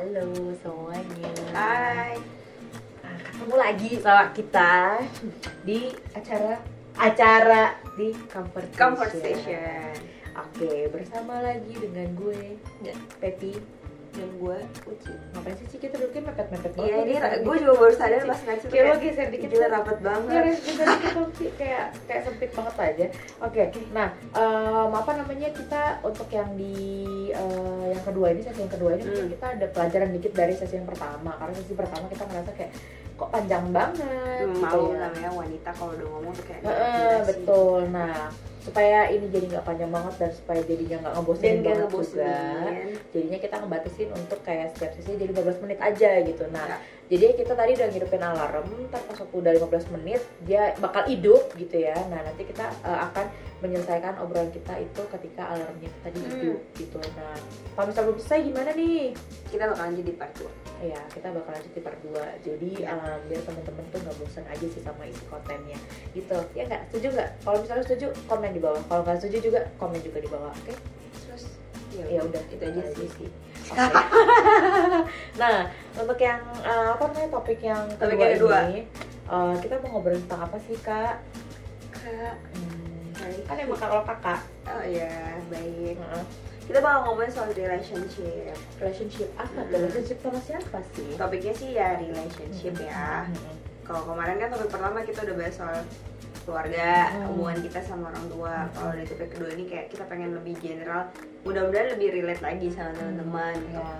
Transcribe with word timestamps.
Halo 0.00 0.32
semuanya. 0.64 1.28
Hai. 1.52 2.16
Nah, 3.04 3.16
ketemu 3.20 3.54
lagi 3.60 3.90
sama 4.00 4.32
kita 4.32 4.96
di 5.60 5.92
acara 6.16 6.56
acara 6.96 7.76
di 8.00 8.16
Comfort 8.32 9.12
Station. 9.12 9.92
Oke, 10.40 10.88
bersama 10.88 11.44
lagi 11.44 11.76
dengan 11.76 12.16
gue 12.16 12.56
Ya. 12.80 12.96
Pepi. 13.20 13.60
Dan 14.20 14.30
gue 14.36 14.58
Uci. 14.86 15.12
Ngapain 15.32 15.54
sih 15.58 15.78
kita 15.78 15.94
dulu 15.96 16.10
kan 16.10 16.22
mepet-mepet 16.26 16.72
banget. 16.72 16.86
Iya 16.86 16.96
ini 17.00 17.14
gue 17.40 17.56
juga 17.58 17.72
baru 17.74 17.94
sadar 17.94 18.20
pas 18.22 18.36
tuh 18.36 18.68
Kayak 18.68 18.84
lo 18.84 18.94
geser 18.98 19.26
dikit 19.28 19.48
gila 19.48 19.60
tuh. 19.62 19.70
rapet 19.72 19.98
banget. 20.00 20.28
Nggak, 20.30 20.60
geser 20.60 20.86
dikit 20.90 21.28
Ci. 21.32 21.46
kayak 21.56 21.84
kayak 22.04 22.22
sempit 22.22 22.50
banget 22.52 22.74
aja. 22.78 23.06
Oke, 23.40 23.62
nah 23.90 24.06
em, 24.30 24.90
apa 24.92 25.10
namanya 25.14 25.48
kita 25.50 25.82
untuk 26.02 26.28
yang 26.28 26.50
di 26.52 26.76
eh, 27.30 27.84
yang 27.90 28.04
kedua 28.04 28.26
ini 28.28 28.40
sesi 28.40 28.60
yang 28.60 28.70
kedua 28.70 28.90
ini 28.92 29.02
mungkin 29.02 29.18
Hmm. 29.22 29.32
kita 29.32 29.46
ada 29.54 29.66
pelajaran 29.68 30.10
dikit 30.10 30.32
dari 30.32 30.54
sesi 30.54 30.74
yang 30.74 30.84
pertama 30.84 31.30
karena 31.32 31.54
sesi 31.54 31.72
pertama 31.72 32.04
kita 32.06 32.24
merasa 32.26 32.52
kayak 32.52 32.72
kok 33.14 33.28
panjang 33.28 33.64
banget 33.68 34.00
Hmm, 34.00 34.54
gitu 34.54 34.64
Mau 34.76 34.90
ya. 34.90 34.98
namanya 35.02 35.30
wanita 35.30 35.70
kalau 35.70 35.92
udah 35.92 36.08
ngomong 36.10 36.32
tuh 36.32 36.44
kayak 36.44 36.60
sih. 36.60 37.26
betul. 37.26 37.80
Nah, 37.86 38.28
supaya 38.60 39.08
ini 39.08 39.26
jadi 39.32 39.46
nggak 39.56 39.64
panjang 39.64 39.88
banget 39.88 40.14
dan 40.20 40.30
supaya 40.36 40.60
jadinya 40.62 40.96
nggak 41.00 41.14
ngebosenin 41.16 41.50
gak 41.50 41.56
banget 41.64 41.76
juga. 41.80 41.88
ngebosenin. 41.88 42.88
Jadinya 43.10 43.38
kita 43.40 43.54
ngebatasin 43.60 44.08
untuk 44.12 44.38
kayak 44.44 44.66
setiap 44.76 44.92
sesi 45.00 45.10
jadi 45.16 45.32
15 45.32 45.62
menit 45.64 45.78
aja 45.80 46.10
gitu. 46.22 46.44
Nah, 46.52 46.66
Ya. 46.68 46.78
Jadi 47.10 47.34
kita 47.34 47.58
tadi 47.58 47.74
udah 47.74 47.88
ngidupin 47.90 48.22
alarm, 48.22 48.70
ntar 48.86 49.02
pas 49.02 49.18
waktu 49.18 49.34
udah 49.34 49.52
15 49.58 49.94
menit 49.98 50.22
dia 50.46 50.70
bakal 50.78 51.02
hidup 51.10 51.42
gitu 51.58 51.82
ya. 51.82 51.98
Nah, 52.06 52.22
nanti 52.22 52.46
kita 52.46 52.70
uh, 52.86 53.10
akan 53.10 53.26
menyelesaikan 53.60 54.14
obrolan 54.22 54.46
kita 54.54 54.78
itu 54.78 55.02
ketika 55.18 55.50
alarmnya 55.50 55.90
itu 55.90 55.98
tadi 56.06 56.18
Hmm. 56.22 56.30
hidup 56.30 56.60
gitu. 56.78 56.98
Nah, 57.18 57.34
kalau 57.74 57.90
misalnya 57.90 58.06
belum 58.14 58.18
selesai 58.22 58.40
gimana 58.46 58.70
nih? 58.78 59.02
Kita 59.50 59.62
bakal 59.66 59.84
lanjut 59.90 60.04
di 60.06 60.14
part 60.14 60.32
2 60.38 60.46
Ya, 60.80 61.00
kita 61.10 61.28
bakal 61.34 61.50
lanjut 61.50 61.72
di 61.74 61.82
part 61.82 61.98
2 62.00 62.24
Jadi 62.46 62.70
Ya. 62.78 62.94
um, 62.94 63.18
biar 63.26 63.42
temen-temen 63.42 63.84
tuh 63.90 63.98
nggak 64.00 64.16
bosan 64.16 64.44
aja 64.46 64.66
sih 64.70 64.82
sama 64.86 65.02
isi 65.04 65.24
kontennya 65.26 65.78
Gitu, 66.14 66.38
ya 66.54 66.62
nggak? 66.64 66.82
Setuju 66.94 67.06
nggak? 67.10 67.30
Kalau 67.42 67.58
misalnya 67.58 67.84
setuju, 67.90 68.06
komen 68.30 68.50
di 68.54 68.60
bawah 68.62 68.80
Kalau 68.86 69.02
nggak 69.02 69.18
setuju 69.18 69.38
juga, 69.50 69.60
komen 69.76 69.98
juga 69.98 70.18
di 70.22 70.30
bawah, 70.30 70.54
oke? 70.54 70.74
Terus 71.26 71.44
Ya 71.90 72.22
udah, 72.22 72.42
itu 72.54 72.62
aja 72.62 72.82
sih. 72.94 73.28
nah, 75.40 75.56
untuk 75.94 76.18
yang 76.18 76.40
uh, 76.60 76.94
apa 76.94 77.02
namanya 77.06 77.30
topik 77.30 77.60
yang 77.60 77.84
Topik 77.94 78.18
kedua, 78.18 78.34
kedua. 78.34 78.58
ini 78.68 78.80
uh, 79.26 79.54
Kita 79.56 79.78
mau 79.80 79.98
ngobrolin 79.98 80.22
tentang 80.24 80.42
apa 80.44 80.56
sih, 80.60 80.76
Kak? 80.78 81.22
Kak. 81.92 82.34
Hmm, 82.54 83.14
Baik. 83.14 83.42
kan 83.44 83.56
emang 83.58 83.78
kalau 83.78 84.02
kakak 84.02 84.40
Oh 84.66 84.82
iya, 84.82 85.38
baik. 85.46 85.96
uh, 85.98 86.24
Kita 86.64 86.78
bakal 86.78 87.00
ngomongin 87.04 87.30
soal 87.30 87.50
relationship. 87.50 88.54
Relationship 88.78 89.28
apa? 89.34 89.58
Hmm. 89.60 89.70
Relationship 89.70 90.18
sama 90.18 90.38
siapa 90.40 90.78
sih? 90.94 91.10
Topiknya 91.14 91.52
sih 91.52 91.70
ya 91.72 91.94
relationship 91.96 92.74
ya. 92.76 93.26
Hmm. 93.26 93.54
Kalau 93.82 94.06
kemarin 94.06 94.38
kan 94.38 94.48
topik 94.48 94.70
pertama 94.70 95.02
kita 95.02 95.22
udah 95.24 95.36
bahas 95.36 95.54
soal 95.54 95.78
keluarga, 96.40 96.90
Hmm. 97.10 97.26
hubungan 97.30 97.58
kita 97.60 97.80
sama 97.82 98.08
orang 98.08 98.26
tua. 98.28 98.54
Hmm. 98.56 98.70
Kalau 98.72 98.92
di 98.94 99.04
topik 99.04 99.28
kedua 99.30 99.50
ini 99.50 99.64
kayak 99.66 99.86
kita 99.88 100.04
pengen 100.06 100.30
lebih 100.32 100.54
general, 100.58 101.10
mudah-mudahan 101.44 101.96
lebih 101.96 102.08
relate 102.20 102.42
lagi 102.44 102.68
sama 102.72 102.92
teman-teman 102.96 103.54
gitu. 103.68 103.80
Ya, 103.80 103.92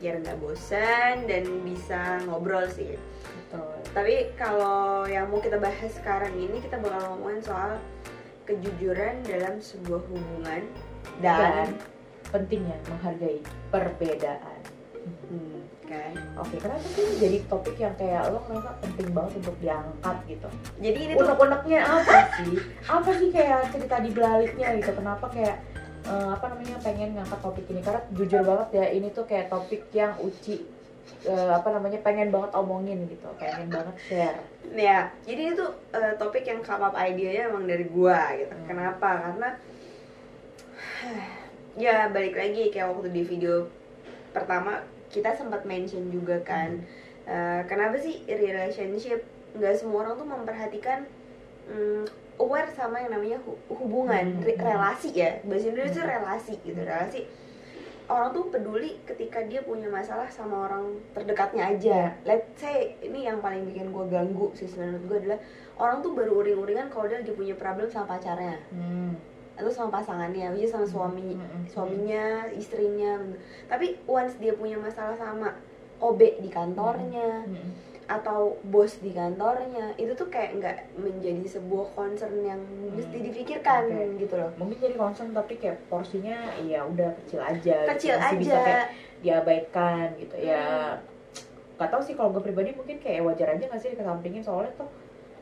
Biar 0.00 0.14
nggak 0.24 0.38
bosan 0.40 1.14
dan 1.28 1.44
bisa 1.60 2.24
ngobrol 2.24 2.64
sih. 2.72 2.96
betul 3.36 3.68
Tapi 3.92 4.32
kalau 4.40 5.04
yang 5.04 5.28
mau 5.28 5.44
kita 5.44 5.60
bahas 5.60 5.92
sekarang 5.92 6.32
ini 6.40 6.56
kita 6.64 6.80
bakal 6.80 7.14
ngomongin 7.14 7.44
soal 7.44 7.76
kejujuran 8.48 9.20
dalam 9.28 9.60
sebuah 9.60 10.00
hubungan 10.08 10.62
dan 11.20 11.38
dan, 11.38 11.68
pentingnya 12.32 12.78
menghargai 12.88 13.38
perbedaan. 13.68 14.60
Hmm, 15.30 15.60
kan. 15.86 16.12
Oke, 16.38 16.56
kenapa 16.60 16.84
sih 16.92 17.02
ini 17.02 17.14
jadi 17.18 17.38
topik 17.46 17.76
yang 17.76 17.94
kayak 17.98 18.30
lo 18.30 18.40
ngerasa 18.46 18.72
penting 18.84 19.08
banget 19.10 19.32
untuk 19.42 19.56
diangkat 19.58 20.16
gitu? 20.28 20.48
Jadi 20.80 20.98
ini 20.98 21.12
tuh 21.16 21.26
Unek-uneknya 21.26 21.80
apa 21.86 22.18
sih? 22.38 22.54
Apa 22.86 23.10
sih 23.16 23.28
kayak 23.32 23.60
cerita 23.74 23.96
di 24.00 24.10
baliknya 24.14 24.68
gitu? 24.78 24.92
Kenapa 24.94 25.26
kayak 25.32 25.56
eh, 26.06 26.28
apa 26.32 26.46
namanya 26.52 26.76
pengen 26.80 27.16
ngangkat 27.16 27.40
topik 27.40 27.66
ini? 27.68 27.80
Karena 27.84 28.02
jujur 28.14 28.40
banget 28.44 28.68
ya 28.76 28.84
ini 28.92 29.08
tuh 29.12 29.24
kayak 29.28 29.52
topik 29.52 29.88
yang 29.92 30.16
Uci 30.20 30.64
eh, 31.26 31.50
apa 31.52 31.68
namanya 31.74 31.98
pengen 32.00 32.30
banget 32.32 32.50
omongin 32.56 33.04
gitu, 33.10 33.28
pengen 33.36 33.68
banget 33.68 33.96
share. 34.06 34.38
Ya, 34.72 35.10
jadi 35.26 35.56
itu 35.56 35.66
eh, 35.92 36.14
topik 36.16 36.46
yang 36.46 36.60
come 36.62 36.84
up 36.86 36.94
idenya 36.96 37.50
emang 37.50 37.66
dari 37.66 37.84
gua 37.88 38.32
gitu. 38.38 38.54
Hmm. 38.54 38.66
Kenapa? 38.68 39.08
Karena 39.28 39.48
ya 41.84 42.08
balik 42.10 42.36
lagi 42.36 42.70
kayak 42.70 42.92
waktu 42.92 43.08
di 43.12 43.22
video 43.24 43.68
pertama 44.30 44.84
kita 45.10 45.34
sempat 45.34 45.66
mention 45.66 46.08
juga 46.08 46.38
kan. 46.46 46.80
eh, 47.30 47.62
kenapa 47.68 47.94
sih 48.00 48.26
relationship 48.26 49.22
nggak 49.54 49.74
semua 49.78 50.06
orang 50.06 50.14
tuh 50.18 50.28
memperhatikan 50.28 50.98
mm, 51.66 52.04
aware 52.40 52.70
sama 52.70 52.96
yang 52.98 53.12
namanya 53.12 53.38
hu- 53.38 53.60
hubungan, 53.68 54.34
Hmm. 54.34 54.42
re- 54.42 54.56
relasi 54.56 55.12
ya. 55.12 55.38
Bahasa 55.44 55.68
Indonesia 55.68 55.92
itu 55.92 56.00
Hmm. 56.00 56.10
relasi 56.10 56.54
gitu, 56.58 56.80
relasi. 56.80 57.20
Orang 58.06 58.34
tuh 58.34 58.50
peduli 58.50 58.98
ketika 59.04 59.38
dia 59.40 59.62
punya 59.62 59.86
masalah 59.86 60.26
sama 60.26 60.66
orang 60.66 60.82
terdekatnya 61.12 61.62
aja. 61.68 61.98
Let's 62.24 62.58
say 62.58 62.98
ini 62.98 63.22
yang 63.22 63.38
paling 63.38 63.62
bikin 63.64 63.94
gue 63.94 64.02
ganggu 64.04 64.50
sih 64.50 64.66
sebenarnya 64.66 64.90
menurut 64.90 65.06
gue 65.06 65.18
adalah 65.20 65.40
orang 65.78 65.96
tuh 66.00 66.10
baru 66.10 66.32
uring-uringan 66.36 66.90
kalau 66.90 67.06
dia 67.06 67.22
lagi 67.22 67.30
punya 67.30 67.54
problem 67.54 67.86
sama 67.86 68.10
pacarnya 68.10 68.58
Hmm. 68.68 69.14
atau 69.54 69.70
sama 69.70 69.94
pasangannya, 69.94 70.50
which 70.50 70.66
is 70.66 70.72
sama 70.72 70.82
suami, 70.84 71.38
Hmm. 71.38 71.62
suaminya, 71.68 72.50
istrinya. 72.50 73.22
Tapi 73.68 74.02
once 74.04 74.34
dia 74.36 74.52
punya 74.52 74.74
masalah 74.74 75.14
sama 75.14 75.54
OB 76.00 76.40
di 76.40 76.50
kantornya 76.50 77.46
Hmm. 77.46 77.70
Atau 78.10 78.40
bos 78.64 78.98
di 78.98 79.10
kantornya, 79.10 79.94
itu 79.94 80.10
tuh 80.12 80.26
kayak 80.26 80.58
nggak 80.58 80.76
menjadi 80.96 81.46
sebuah 81.48 81.94
concern 81.94 82.42
yang 82.42 82.58
mesti 82.90 83.14
Hmm. 83.14 83.24
dipikirkan 83.24 83.86
Oke. 83.86 84.18
gitu 84.18 84.34
loh. 84.34 84.50
Mungkin 84.56 84.76
jadi 84.80 84.96
concern 84.96 85.30
tapi 85.30 85.54
kayak 85.54 85.78
porsinya 85.86 86.34
ya 86.60 86.82
udah 86.82 87.14
kecil 87.16 87.38
aja. 87.40 87.76
gitu. 87.80 87.90
Kecil 87.94 88.14
bisa 88.36 88.50
aja. 88.52 88.58
kayak 88.60 88.86
diabaikan 89.20 90.06
gitu 90.16 90.34
ya 90.34 90.96
Hmm. 90.96 91.06
nggak 91.76 91.88
tahu 91.88 92.02
sih 92.02 92.12
kalau 92.12 92.28
gue 92.30 92.42
pribadi 92.42 92.72
mungkin 92.72 92.98
kayak 92.98 93.22
wajar 93.22 93.48
aja 93.50 93.62
nggak 93.62 93.78
sih 93.78 93.90
dikesampingin 93.90 94.42
soalnya 94.42 94.74
tuh 94.74 94.88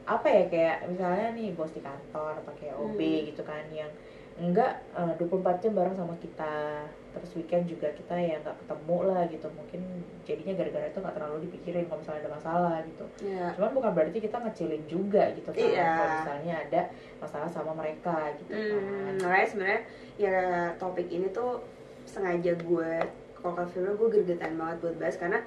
apa 0.05 0.25
ya 0.25 0.45
kayak 0.47 0.77
misalnya 0.87 1.33
nih 1.33 1.51
bos 1.53 1.71
di 1.71 1.81
kantor 1.81 2.39
pakai 2.45 2.75
OB 2.75 2.95
Hmm. 2.97 3.27
gitu 3.27 3.43
kan 3.43 3.65
yang 3.71 3.91
enggak 4.37 4.83
eh, 4.93 5.13
24 5.17 5.35
jam 5.59 5.73
bareng 5.73 5.95
sama 5.95 6.15
kita 6.17 6.87
terus 7.19 7.33
weekend 7.35 7.65
juga 7.67 7.89
kita 7.91 8.15
ya 8.15 8.37
nggak 8.39 8.57
ketemu 8.59 8.97
lah 9.05 9.23
gitu 9.27 9.47
mungkin 9.51 9.81
jadinya 10.23 10.55
gara-gara 10.55 10.87
itu 10.87 10.99
nggak 10.99 11.15
terlalu 11.15 11.37
dipikirin 11.45 11.85
kalau 11.85 11.99
misalnya 11.99 12.21
ada 12.21 12.33
masalah 12.33 12.75
gitu 12.83 13.05
Ya. 13.21 13.45
cuman 13.53 13.71
bukan 13.73 13.91
berarti 13.93 14.19
kita 14.19 14.37
ngecilin 14.39 14.85
juga 14.87 15.23
gitu 15.33 15.49
kan 15.49 15.59
Iya. 15.61 15.89
kalau 15.91 16.11
misalnya 16.17 16.55
ada 16.61 16.81
masalah 17.19 17.49
sama 17.49 17.73
mereka 17.73 18.17
gitu 18.37 18.51
kan 18.51 18.79
Hmm, 18.79 19.15
makanya 19.19 19.47
sebenarnya 19.47 19.81
ya 20.17 20.37
topik 20.77 21.09
ini 21.09 21.27
tuh 21.29 21.61
sengaja 22.05 22.53
gue 22.55 22.93
kalau 23.37 23.63
filmnya 23.67 23.95
gue 23.95 24.09
gergetan 24.13 24.55
banget 24.55 24.77
buat 24.81 24.97
bahas 24.97 25.17
karena 25.17 25.39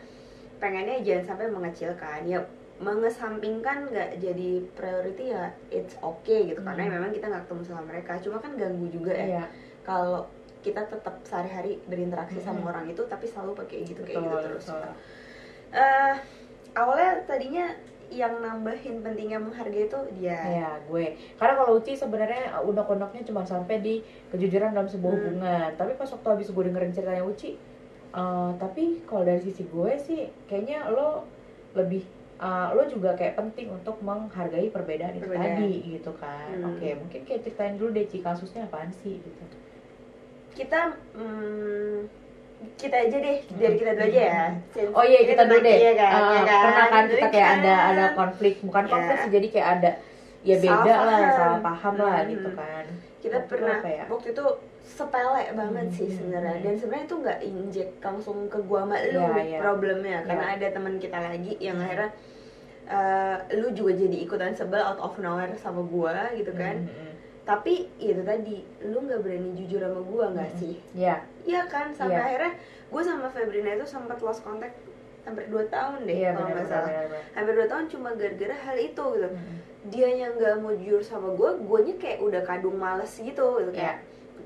pengennya 0.57 1.01
jangan 1.01 1.25
sampai 1.27 1.47
mengecilkan 1.49 2.21
ya 2.23 2.39
mengesampingkan 2.81 3.87
nggak 3.87 4.09
jadi 4.17 4.49
priority 4.71 5.29
ya 5.29 5.49
it's 5.69 5.93
okay 5.99 6.49
gitu 6.49 6.59
karena 6.59 6.83
Hmm. 6.83 6.93
memang 6.97 7.11
kita 7.11 7.25
nggak 7.25 7.43
ketemu 7.45 7.61
sama 7.63 7.81
mereka 7.83 8.17
cuma 8.17 8.37
kan 8.37 8.51
ganggu 8.53 8.87
juga 8.89 9.09
ya 9.11 9.25
Iya. 9.31 9.43
kalau 9.81 10.25
kita 10.61 10.85
tetap 10.85 11.17
sehari-hari 11.21 11.81
berinteraksi 11.85 12.37
sama 12.37 12.61
Hmm. 12.61 12.69
orang 12.69 12.85
itu 12.87 13.01
tapi 13.05 13.25
selalu 13.25 13.57
pakai 13.57 13.77
gitu 13.83 14.01
kayak 14.01 14.17
gitu 14.19 14.29
Betul, 14.31 14.45
terus 14.47 14.65
betul. 14.69 14.93
Eh, 15.71 16.15
awalnya 16.73 17.11
tadinya 17.23 17.65
yang 18.11 18.43
nambahin 18.43 18.99
pentingnya 18.99 19.39
menghargai 19.39 19.87
itu 19.87 19.99
dia 20.19 20.35
Ya 20.35 20.71
gue, 20.83 21.05
karena 21.35 21.53
kalau 21.55 21.79
Uci 21.79 21.95
sebenarnya 21.95 22.59
unek-uneknya 22.59 23.23
cuma 23.23 23.41
sampai 23.41 23.79
di 23.79 23.95
kejujuran 24.27 24.71
dalam 24.71 24.85
sebuah 24.85 25.09
Hmm. 25.09 25.19
hubungan. 25.21 25.69
Tapi 25.73 25.91
pas 25.95 26.11
waktu 26.11 26.27
habis 26.29 26.51
gue 26.51 26.63
dengerin 26.65 26.91
ceritanya 26.91 27.23
Uci, 27.23 27.55
eh, 28.11 28.51
tapi 28.59 28.83
kalau 29.01 29.23
dari 29.23 29.39
sisi 29.39 29.63
gue 29.63 29.91
sih, 29.97 30.27
kayaknya 30.43 30.91
lo 30.91 31.23
lebih, 31.71 32.03
eh, 32.37 32.67
lo 32.75 32.83
juga 32.85 33.15
kayak 33.15 33.39
penting 33.39 33.71
untuk 33.71 33.95
menghargai 34.03 34.67
perbedaan 34.67 35.15
itu 35.15 35.23
Perbedaan. 35.23 35.55
tadi 35.55 35.71
gitu 35.95 36.11
kan. 36.19 36.51
Hmm. 36.51 36.67
Oke, 36.67 36.87
mungkin 36.99 37.21
kayak 37.23 37.41
ceritain 37.41 37.79
dulu 37.79 37.95
deh 37.95 38.05
Ci 38.05 38.19
kasusnya 38.19 38.67
apaan 38.67 38.91
sih 38.91 39.17
gitu. 39.17 39.43
Kita 40.51 40.79
hmm, 41.13 41.95
kita 42.77 42.95
aja 42.99 43.17
deh 43.17 43.37
biar 43.51 43.73
kita 43.73 43.91
dulu 43.93 44.05
aja 44.05 44.21
ya 44.21 44.45
Since 44.69 44.93
Oh 44.93 45.01
iya 45.01 45.17
ini 45.19 45.29
kita 45.29 45.43
dulu 45.43 45.59
deh. 45.59 45.77
iya 45.77 45.93
kan, 45.93 46.11
Eh, 46.11 46.21
iya 46.21 46.41
kan? 46.43 46.61
Pernah 46.63 46.87
kan 46.87 47.03
kita 47.07 47.27
kayak 47.27 47.47
kan, 47.47 47.57
ada 47.57 47.73
ada 47.87 48.05
konflik, 48.13 48.53
bukan 48.61 48.83
Ya. 48.83 48.89
konflik 48.89 49.17
sih, 49.17 49.31
jadi 49.31 49.47
kayak 49.49 49.69
ada 49.71 49.91
ya 50.41 50.55
beda 50.57 50.73
Salah 50.73 51.05
lah, 51.05 51.17
paham. 51.17 51.37
salah 51.37 51.59
paham 51.61 51.93
lah 51.97 52.17
Hmm. 52.17 52.29
gitu 52.29 52.49
kan. 52.53 52.85
kita 53.21 53.37
Waktu 53.37 53.49
pernah 53.53 53.75
apa 53.77 53.89
ya? 53.91 54.03
waktu 54.07 54.27
itu 54.31 54.45
sepele 54.83 55.43
banget 55.53 55.85
Hmm, 55.85 55.93
sih 55.93 56.07
hmm, 56.07 56.15
sebenarnya 56.15 56.53
hmm. 56.53 56.63
dan 56.63 56.73
sebenarnya 56.75 57.05
itu 57.05 57.15
nggak 57.19 57.39
injek 57.43 57.89
langsung 58.01 58.37
ke 58.47 58.59
gua 58.59 58.79
sama 58.81 58.97
lu 59.05 59.21
Iya, 59.21 59.29
iya. 59.39 59.59
problemnya 59.59 60.17
karena 60.23 60.45
Iya. 60.47 60.55
ada 60.57 60.67
teman 60.71 60.95
kita 60.97 61.17
lagi 61.19 61.53
yang 61.59 61.77
Hmm. 61.77 61.85
akhirnya 61.85 62.09
eh, 62.89 63.35
lu 63.55 63.67
juga 63.71 63.91
jadi 63.95 64.17
ikutan 64.19 64.51
sebel 64.51 64.81
out 64.81 64.97
of 64.99 65.13
nowhere 65.15 65.53
sama 65.55 65.81
gua 65.83 66.33
gitu 66.33 66.49
kan 66.51 66.81
Hmm, 66.81 66.89
hmm. 66.89 67.10
Tapi 67.51 67.73
itu 67.99 68.21
tadi 68.21 68.55
lu 68.81 69.01
nggak 69.01 69.19
berani 69.19 69.51
jujur 69.53 69.79
sama 69.79 69.99
gue 70.01 70.25
nggak 70.31 70.51
sih 70.55 70.75
Iya. 70.93 71.15
Iya 71.43 71.61
kan 71.65 71.91
sampai 71.91 72.15
Iya. 72.15 72.25
akhirnya 72.25 72.51
gue 72.87 73.01
sama 73.03 73.27
Febrina 73.27 73.71
itu 73.73 73.83
sempat 73.85 74.17
lost 74.19 74.39
contact 74.41 74.75
hampir 75.21 75.43
2 75.45 75.67
tahun 75.67 75.99
deh 76.01 76.15
Iya 76.17 76.31
kalau 76.31 76.47
nggak 76.49 76.65
salah 76.65 76.87
benar. 76.87 77.21
hampir 77.33 77.53
2 77.57 77.67
tahun 77.67 77.85
cuma 77.87 78.09
gara-gara 78.13 78.55
hal 78.57 78.77
itu 78.79 79.03
gitu 79.11 79.27
Mm-mm. 79.27 79.57
dianya 79.85 80.27
nggak 80.31 80.53
mau 80.57 80.71
jujur 80.71 81.01
sama 81.01 81.27
gue 81.31 81.49
guanya 81.61 81.95
kayak 81.97 82.19
udah 82.21 82.41
kadung 82.41 82.77
males 82.77 83.11
gitu 83.13 83.45
gitu 83.57 83.71
kayak 83.71 83.99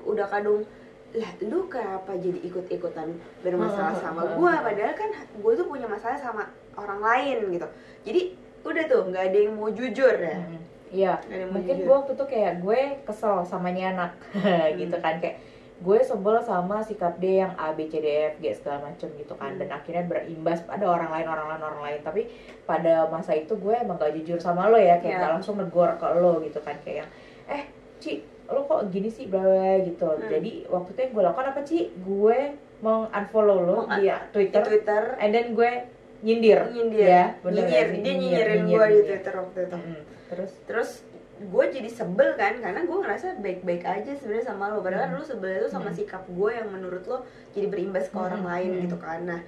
udah 0.04 0.26
kadung 0.26 0.66
lah 1.12 1.30
lu 1.40 1.64
kenapa 1.66 2.12
jadi 2.14 2.38
ikut-ikutan 2.42 3.08
bermasalah 3.40 3.94
Hmm, 3.94 4.04
sama 4.04 4.22
hmm, 4.22 4.32
gue 4.34 4.52
hmm. 4.52 4.64
padahal 4.64 4.94
kan 4.94 5.10
gue 5.14 5.52
tuh 5.54 5.66
punya 5.66 5.86
masalah 5.86 6.18
sama 6.18 6.42
orang 6.74 7.00
lain 7.00 7.36
gitu 7.52 7.68
jadi 8.02 8.20
udah 8.62 8.84
tuh 8.84 9.02
nggak 9.06 9.24
ada 9.26 9.38
yang 9.38 9.54
mau 9.54 9.70
jujur 9.70 10.12
ya 10.12 10.36
Mm-mm. 10.36 10.60
Iya. 10.96 11.14
Mungkin 11.46 11.76
gue 11.78 11.94
waktu 11.94 12.12
itu 12.12 12.24
kayak 12.26 12.54
gue 12.58 12.80
kesel 13.02 13.36
sama 13.42 13.68
nih 13.68 13.84
anak 13.88 14.16
gitu 14.80 14.96
kan 14.96 15.16
kayak 15.16 15.36
gue 15.76 15.98
sebel 16.00 16.40
sama 16.40 16.80
sikap 16.80 17.14
dia 17.16 17.44
yang 17.44 17.52
A 17.54 17.70
B 17.70 17.84
C 17.84 18.00
D 18.00 18.08
F 18.26 18.34
G 18.38 18.48
segala 18.50 18.80
macem 18.82 19.12
gitu 19.12 19.34
kan 19.34 19.52
Hmm. 19.52 19.60
dan 19.60 19.68
akhirnya 19.70 20.02
berimbas 20.02 20.60
pada 20.62 20.86
orang 20.86 21.10
lain 21.10 21.28
orang 21.28 21.46
lain 21.46 21.62
orang 21.62 21.82
lain 21.82 22.00
tapi 22.00 22.22
pada 22.64 23.04
masa 23.06 23.32
itu 23.32 23.52
gue 23.54 23.76
emang 23.76 23.94
gak 23.94 24.16
jujur 24.16 24.38
sama 24.38 24.66
lo 24.66 24.80
ya 24.80 24.96
kayak 24.96 25.12
Iya. 25.12 25.20
gak 25.20 25.32
langsung 25.34 25.56
negor 25.56 25.92
ke 25.94 26.08
lo 26.14 26.40
gitu 26.40 26.58
kan 26.58 26.80
kayak 26.80 26.96
yang 26.98 27.10
eh 27.50 27.62
Ci 27.96 28.24
lo 28.46 28.64
kok 28.64 28.88
gini 28.88 29.08
sih 29.08 29.26
bla 29.26 29.36
bla 29.38 29.52
bla," 29.52 29.74
gitu 29.82 30.08
Hmm. 30.08 30.24
jadi 30.26 30.50
waktu 30.66 30.90
itu 30.90 31.00
yang 31.02 31.12
gue 31.12 31.24
lakukan 31.24 31.46
apa 31.46 31.60
Ci 31.62 31.78
gue 31.94 32.38
mengunfollow 32.80 33.58
lo 33.60 33.78
Meng- 33.82 33.98
di 33.98 34.06
di 34.06 34.16
Twitter 34.32 34.62
Twitter 34.62 35.02
and 35.18 35.30
then 35.30 35.52
gue 35.52 35.70
nyindir 36.18 36.60
nyindir 36.66 37.04
ya 37.06 37.24
bener 37.38 37.52
nyinyir 37.62 37.76
gak 37.78 37.84
sih? 37.86 38.00
dia 38.00 38.12
Nyinyir, 38.14 38.16
nyinyirin 38.16 38.58
nyinyir, 38.58 38.64
gue 38.72 38.86
di 38.86 38.92
nyinyir. 38.94 39.08
Twitter 39.12 39.34
waktu 39.36 39.58
itu 39.62 39.76
Mm-mm. 39.76 40.00
Terus 40.26 40.52
terus 40.64 40.90
gue 41.36 41.64
jadi 41.68 41.86
sebel 41.86 42.32
kan 42.34 42.56
karena 42.56 42.80
gue 42.82 42.96
ngerasa 42.96 43.36
baik-baik 43.36 43.84
aja 43.84 44.10
sebenarnya 44.14 44.46
sama 44.46 44.68
lo 44.68 44.80
padahal 44.80 45.02
kan 45.02 45.10
Hmm. 45.10 45.18
lu 45.18 45.24
sebel 45.24 45.52
itu 45.54 45.68
sama 45.68 45.88
Hmm. 45.88 45.96
sikap 45.96 46.24
gue 46.26 46.50
yang 46.50 46.68
menurut 46.68 47.04
lo 47.04 47.18
jadi 47.52 47.66
berimbas 47.66 48.08
ke 48.08 48.16
orang 48.16 48.40
Hmm, 48.40 48.50
lain 48.50 48.70
hmm. 48.70 48.82
gitu 48.82 48.96
kan 48.96 49.20
nah 49.22 49.40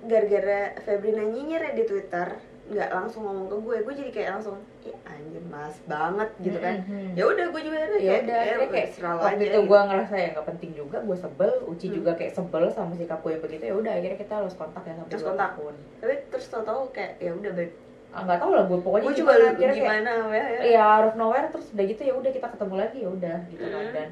gara-gara 0.00 0.60
Febrina 0.80 1.22
nyinyir 1.22 1.60
ya 1.60 1.72
di 1.72 1.84
Twitter 1.84 2.28
nggak 2.68 2.90
langsung 2.90 3.24
ngomong 3.24 3.48
ke 3.48 3.56
gue 3.58 3.76
gue 3.82 3.94
jadi 3.96 4.10
kayak 4.10 4.30
langsung 4.30 4.56
ya 4.82 4.92
anjir 5.06 5.40
mas 5.42 5.72
banget 5.84 6.28
gitu 6.38 6.58
kan 6.58 6.76
Mm-mm. 6.78 7.16
ya 7.16 7.24
udah 7.24 7.46
gue 7.48 7.62
juga 7.62 7.76
ya 7.94 8.12
udah 8.20 8.36
akhirnya 8.38 8.68
kayak 8.68 8.88
lo 8.94 9.08
waktu 9.08 9.24
aja 9.26 9.36
itu 9.38 9.48
gitu. 9.48 9.60
gue 9.64 9.80
ngerasa 9.82 10.14
ya 10.14 10.28
nggak 10.30 10.46
penting 10.46 10.70
juga 10.76 10.96
gue 11.00 11.16
sebel 11.16 11.50
Uci 11.66 11.86
Hmm. 11.86 11.94
juga 11.94 12.10
kayak 12.14 12.32
sebel 12.34 12.64
sama 12.68 12.92
sikap 12.94 13.18
gue 13.18 13.34
begitu 13.38 13.64
ya 13.64 13.74
udah 13.74 13.92
akhirnya 13.94 14.16
kita 14.16 14.34
harus 14.34 14.52
kontak 14.54 14.82
ya 14.82 14.94
sampai 14.94 15.10
Terus 15.10 15.24
kontak. 15.24 15.50
tahun 15.50 15.74
tapi 15.98 16.14
terus 16.28 16.46
tau-tau 16.46 16.80
kayak 16.88 17.12
ya 17.18 17.32
udah 17.34 17.52
baik 17.54 17.72
ah, 17.72 17.87
nggak 18.08 18.38
tahu 18.40 18.50
lah 18.50 18.64
gue 18.64 18.78
pokoknya 18.80 19.04
gue 19.04 19.14
juga 19.14 19.32
gimana, 19.32 19.44
akhirnya 19.52 19.68
kayak 19.68 19.78
gimana 19.78 20.10
ya, 20.32 20.44
ya. 20.48 20.60
ya 20.64 20.82
out 20.82 21.06
of 21.06 21.14
nowhere 21.14 21.46
terus 21.48 21.66
udah 21.70 21.84
gitu 21.84 22.02
ya 22.02 22.14
udah 22.16 22.30
kita 22.30 22.46
ketemu 22.48 22.74
lagi 22.74 22.98
ya 23.04 23.08
udah 23.08 23.36
gitu 23.46 23.64
kan 23.64 23.78
Hmm. 23.78 23.94
dan 23.94 24.08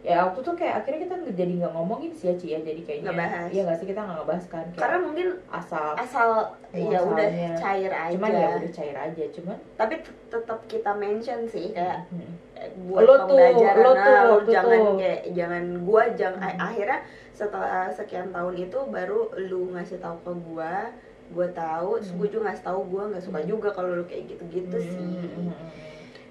ya 0.00 0.16
waktu 0.24 0.40
tuh 0.40 0.54
kayak 0.56 0.74
akhirnya 0.80 1.00
kita 1.04 1.14
jadi 1.36 1.52
nggak 1.60 1.72
ngomongin 1.76 2.10
sih 2.10 2.26
ya 2.26 2.34
Ci 2.34 2.46
ya 2.48 2.58
jadi 2.58 2.80
kayaknya 2.80 3.04
Nggak 3.04 3.20
bahas. 3.20 3.48
iya 3.52 3.60
nggak 3.62 3.76
sih 3.76 3.86
kita 3.86 4.00
nggak 4.00 4.16
ngebahas 4.16 4.46
kan 4.48 4.64
kayak 4.64 4.80
karena 4.80 4.98
mungkin 4.98 5.26
asal 5.52 5.86
asal 5.92 6.28
ya 6.72 7.00
udah 7.04 7.26
cair 7.54 7.92
aja 7.92 8.12
cuman 8.16 8.30
ya 8.32 8.48
udah 8.56 8.70
cair 8.72 8.96
aja 8.96 9.24
cuman 9.28 9.56
tapi 9.76 9.94
tetap 10.30 10.58
kita 10.64 10.90
mention 10.96 11.40
sih 11.44 11.66
kayak 11.70 12.08
hmm. 12.08 12.32
buat 12.88 13.02
Lo 13.02 13.12
tuh, 13.12 13.18
pembelajaran 13.28 13.76
lo 13.76 13.92
nah, 13.92 14.00
tuh, 14.00 14.14
lo 14.16 14.24
lo 14.40 14.48
jangan 14.48 14.80
tuh. 14.80 14.94
kayak 14.96 15.20
jangan 15.34 15.64
gua 15.82 16.02
jangan 16.14 16.50
Hmm. 16.50 16.64
akhirnya 16.64 16.98
setelah 17.30 17.84
sekian 17.90 18.28
tahun 18.30 18.54
itu 18.58 18.78
baru 18.88 19.20
lu 19.42 19.68
ngasih 19.70 19.98
tahu 19.98 20.16
ke 20.18 20.32
gua 20.46 20.88
gua 21.30 21.46
tahu 21.48 21.90
terus 21.96 22.10
Hmm. 22.10 22.18
gua 22.18 22.28
juga 22.28 22.42
ngasih 22.44 22.64
tahu 22.64 22.80
gua 22.84 23.02
nggak 23.06 23.22
suka 23.22 23.38
Hmm. 23.38 23.48
juga 23.48 23.68
kalau 23.70 23.90
lu 23.92 24.04
kayak 24.04 24.24
gitu-gitu 24.28 24.74
Hmm, 24.74 24.84
sih 24.84 24.98
hmm, 24.98 25.20
hmm, 25.20 25.46
hmm. 25.46 25.68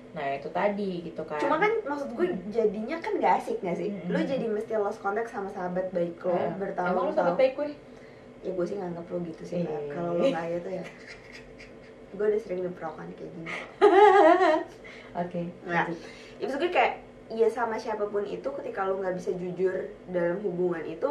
nah 0.09 0.25
itu 0.31 0.49
tadi 0.49 0.91
gitu 1.03 1.21
kan 1.23 1.37
cuma 1.37 1.55
kan 1.57 1.71
maksud 1.83 2.09
gue 2.11 2.27
jadinya 2.49 2.97
kan 2.97 3.13
gak 3.15 3.33
asik 3.37 3.57
gak 3.59 3.75
sih 3.75 3.89
Hmm. 3.89 4.09
lu 4.09 4.19
jadi 4.19 4.45
mesti 4.45 4.73
lost 4.75 4.99
contact 4.99 5.29
sama 5.29 5.47
sahabat 5.47 5.87
baik 5.89 6.17
lo 6.19 6.33
Eh, 6.33 6.49
emang 6.83 7.03
lu 7.03 7.13
sahabat 7.13 7.35
baik 7.35 7.53
gue 7.55 7.67
ya 8.39 8.51
gue 8.51 8.65
sih 8.65 8.75
nganggap 8.75 9.05
lo 9.05 9.17
gitu 9.21 9.43
sih. 9.45 9.61
Eh. 9.61 9.87
kalau 9.89 10.15
lo 10.15 10.25
kaya 10.25 10.57
tuh 10.57 10.71
ya 10.71 10.83
gue 12.09 12.25
udah 12.25 12.41
sering 12.41 12.59
diperlakukan 12.63 13.07
kayak 13.13 13.31
gini 13.31 13.51
oke 15.15 15.41
Nah. 15.63 15.85
lanjut. 15.85 15.97
ya 16.33 16.43
maksud 16.43 16.59
gue 16.59 16.71
kayak 16.71 16.93
ya 17.29 17.47
sama 17.47 17.75
siapa 17.75 18.03
pun 18.03 18.25
itu 18.25 18.49
ketika 18.51 18.79
lu 18.83 18.97
nggak 18.97 19.13
bisa 19.13 19.29
jujur 19.31 19.75
dalam 20.07 20.37
hubungan 20.39 20.81
itu 20.83 21.09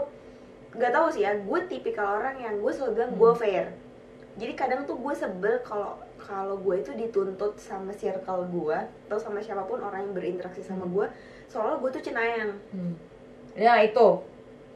nggak 0.71 0.91
tahu 0.91 1.07
sih 1.09 1.23
ya 1.23 1.33
gue 1.35 1.61
tipikal 1.67 2.19
orang 2.19 2.37
yang 2.37 2.55
gue 2.59 2.69
selalu 2.69 2.93
bilang 2.95 3.13
gue 3.15 3.31
Hmm. 3.31 3.41
fair 3.41 3.67
jadi 4.39 4.53
kadang 4.55 4.85
tuh 4.85 4.95
gue 4.95 5.15
sebel 5.15 5.59
kalau 5.61 5.97
kalau 6.19 6.57
gue 6.57 6.79
itu 6.79 6.93
dituntut 6.93 7.57
sama 7.57 7.91
circle 7.93 8.45
gue 8.47 8.79
atau 9.09 9.19
sama 9.19 9.41
siapa 9.41 9.65
pun 9.65 9.81
orang 9.81 10.05
yang 10.05 10.13
berinteraksi 10.13 10.61
sama 10.61 10.85
Hmm. 10.85 10.95
gue 10.95 11.07
soalnya 11.47 11.77
gue 11.77 11.91
tuh 11.91 12.03
cenayang 12.03 12.53
Hmm. 12.69 12.95
ya 13.55 13.81
itu 13.81 14.09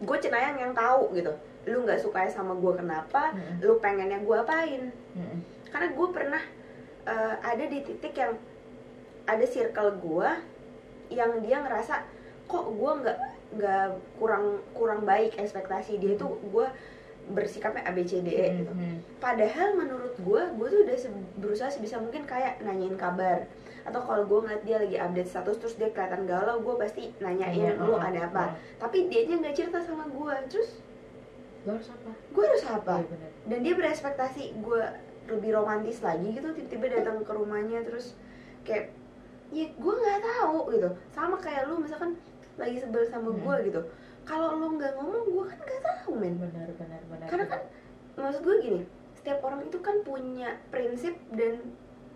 gue 0.01 0.17
cenayang 0.19 0.57
yang 0.59 0.73
tahu 0.73 1.13
gitu 1.13 1.31
lu 1.63 1.87
nggak 1.87 2.01
suka 2.01 2.27
sama 2.27 2.55
gue 2.55 2.73
kenapa 2.75 3.31
Hmm. 3.31 3.61
lu 3.61 3.79
pengennya 3.79 4.19
gue 4.19 4.37
apain 4.37 4.83
Hmm. 5.13 5.39
karena 5.69 5.89
gue 5.91 6.09
pernah 6.09 6.43
eh, 7.03 7.35
ada 7.37 7.65
di 7.65 7.83
titik 7.83 8.15
yang 8.15 8.33
ada 9.25 9.43
circle 9.43 9.99
gue 9.99 10.29
yang 11.11 11.39
dia 11.39 11.59
ngerasa 11.59 12.03
kok 12.45 12.67
gue 12.71 12.93
nggak 12.97 13.19
nggak 13.53 13.85
kurang 14.17 14.45
kurang 14.73 15.03
baik 15.03 15.37
ekspektasi 15.37 15.97
dia 15.97 16.15
tuh 16.15 16.41
gue 16.43 16.67
bersikapnya 17.25 17.87
ABCDE 17.87 18.27
gitu 18.59 18.73
Hmm. 18.73 18.99
padahal 19.17 19.75
menurut 19.75 20.15
gue 20.17 20.43
gue 20.51 20.67
tuh 20.69 20.81
udah 20.83 20.97
se- 20.97 21.13
berusaha 21.37 21.69
sebisa 21.69 21.97
mungkin 21.97 22.25
kayak 22.25 22.59
nanyain 22.61 22.97
kabar 22.97 23.47
atau 23.83 24.01
kalau 24.01 24.23
gue 24.25 24.39
ngeliat 24.41 24.63
dia 24.63 24.77
lagi 24.79 24.97
update 24.97 25.29
status 25.29 25.57
terus 25.57 25.75
dia 25.75 25.89
kelihatan 25.89 26.25
galau 26.25 26.59
gue 26.59 26.75
pasti 26.77 27.15
nanyain 27.19 27.77
Hmm. 27.77 27.85
lu 27.85 27.95
ada 27.95 28.27
apa 28.27 28.45
tapi 28.77 29.07
dia 29.07 29.23
nya 29.25 29.39
nggak 29.39 29.55
cerita 29.55 29.79
sama 29.79 30.05
gue 30.05 30.35
terus 30.49 30.83
Lo 31.63 31.73
harus 31.73 31.89
apa? 31.89 32.11
gue 32.11 32.43
harus 32.45 32.65
apa 32.65 32.95
benar. 33.01 33.31
dan 33.45 33.59
dia 33.61 33.75
berekspektasi 33.77 34.43
gue 34.59 34.83
lebih 35.29 35.51
romantis 35.53 36.01
lagi 36.01 36.27
gitu 36.29 36.51
tiba-tiba 36.51 36.91
datang 36.93 37.23
ke 37.23 37.31
rumahnya 37.31 37.79
terus 37.83 38.19
kayak 38.63 38.91
ya 39.49 39.71
gue 39.71 39.95
nggak 39.95 40.21
tahu 40.21 40.59
gitu 40.71 40.91
sama 41.11 41.39
kayak 41.39 41.67
lu 41.67 41.79
misalkan 41.79 42.19
lagi 42.55 42.77
sebel 42.77 43.05
sama 43.05 43.29
Hmm. 43.29 43.41
gue 43.41 43.57
gitu 43.67 43.81
kalau 44.23 44.55
lu 44.55 44.77
nggak 44.77 44.93
ngomong 44.95 45.25
gue 45.27 45.45
kan 45.47 45.59
nggak 45.59 45.81
tahu 45.83 46.11
men 46.15 46.35
Benar 46.37 46.69
benar 46.73 47.01
benar. 47.07 47.27
karena 47.27 47.45
kan 47.49 47.61
maksud 48.15 48.41
gue 48.41 48.57
gini 48.61 48.81
setiap 49.15 49.39
orang 49.41 49.61
itu 49.63 49.79
kan 49.79 49.97
punya 50.01 50.49
prinsip 50.69 51.15
dan 51.31 51.63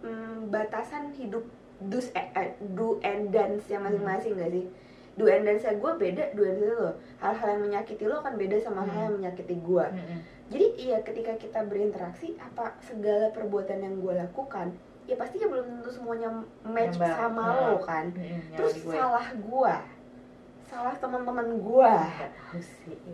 mm, 0.00 0.48
batasan 0.48 1.10
hidup 1.12 1.42
do's 1.78 2.08
eh, 2.12 2.28
eh, 2.32 2.48
do 2.70 2.96
and 3.00 3.28
dance 3.28 3.66
yang 3.66 3.82
masing-masing 3.82 4.34
gak 4.34 4.50
sih 4.50 4.64
do 5.14 5.26
and 5.26 5.44
dance 5.44 5.64
gue 5.64 5.92
beda 5.94 6.32
do 6.32 6.42
and 6.42 6.58
dance 6.58 6.74
lo 6.74 6.90
hal-hal 7.18 7.48
yang 7.50 7.62
menyakiti 7.64 8.04
lo 8.04 8.20
kan 8.20 8.34
beda 8.34 8.56
sama 8.58 8.82
Hmm. 8.82 8.90
hal 8.90 9.02
yang 9.06 9.16
menyakiti 9.18 9.56
gue 9.56 9.86
Mm-mm. 9.86 10.18
jadi 10.46 10.66
iya 10.78 10.98
ketika 11.00 11.32
kita 11.34 11.60
berinteraksi 11.62 12.36
apa 12.38 12.76
segala 12.80 13.28
perbuatan 13.30 13.78
yang 13.78 13.94
gue 13.96 14.14
lakukan 14.14 14.72
ya 15.04 15.14
pastinya 15.14 15.46
belum 15.48 15.66
tentu 15.70 15.90
semuanya 15.92 16.28
match 16.62 16.96
Nyambang. 16.96 17.14
sama 17.14 17.42
Nah. 17.42 17.56
lo 17.66 17.76
kan 17.80 18.06
Mm-mm, 18.10 18.40
terus 18.52 18.72
nyari 18.74 18.82
gue. 18.82 18.94
salah 18.94 19.26
gue 19.32 19.74
salah 20.66 20.94
teman-teman 20.98 21.46
gue 21.56 21.94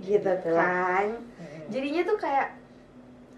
gitu 0.00 0.32
kan. 0.42 1.06
Jadinya 1.68 2.02
tuh 2.02 2.18
kayak 2.18 2.48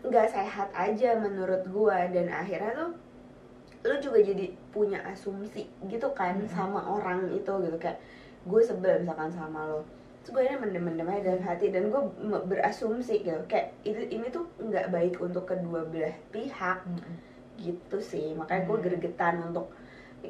nggak 0.05 0.29
sehat 0.29 0.69
aja 0.71 1.17
menurut 1.17 1.65
gue 1.65 1.99
dan 2.13 2.27
akhirnya 2.29 2.73
tuh 2.77 2.91
lo 3.85 3.97
juga 4.01 4.19
jadi 4.21 4.49
punya 4.71 5.01
asumsi 5.05 5.69
gitu 5.85 6.09
kan 6.15 6.41
Mhm. 6.41 6.49
sama 6.49 6.81
orang 6.81 7.29
itu 7.31 7.53
gitu. 7.61 7.77
Kayak 7.77 8.01
gue 8.43 8.61
sebel 8.63 9.03
misalkan 9.03 9.29
sama 9.29 9.67
lo. 9.67 9.81
Terus 10.25 10.33
gue 10.33 10.43
ini 10.43 10.57
mendem-mendem 10.57 11.05
aja 11.07 11.23
dalam 11.27 11.45
hati. 11.45 11.69
Dan 11.69 11.93
gue 11.93 12.03
berasumsi 12.49 13.21
gitu. 13.21 13.41
Kayak 13.45 13.77
itu 13.83 14.01
ini 14.09 14.27
tuh 14.31 14.49
nggak 14.57 14.89
baik 14.89 15.21
untuk 15.21 15.45
kedua 15.45 15.85
belah 15.85 16.17
pihak 16.33 16.81
Mm-mm. 16.87 17.17
gitu 17.61 17.99
sih. 18.01 18.33
Makanya 18.33 18.65
gue 18.65 18.77
Hmm. 18.79 18.87
gregetan 18.89 19.35
untuk 19.45 19.69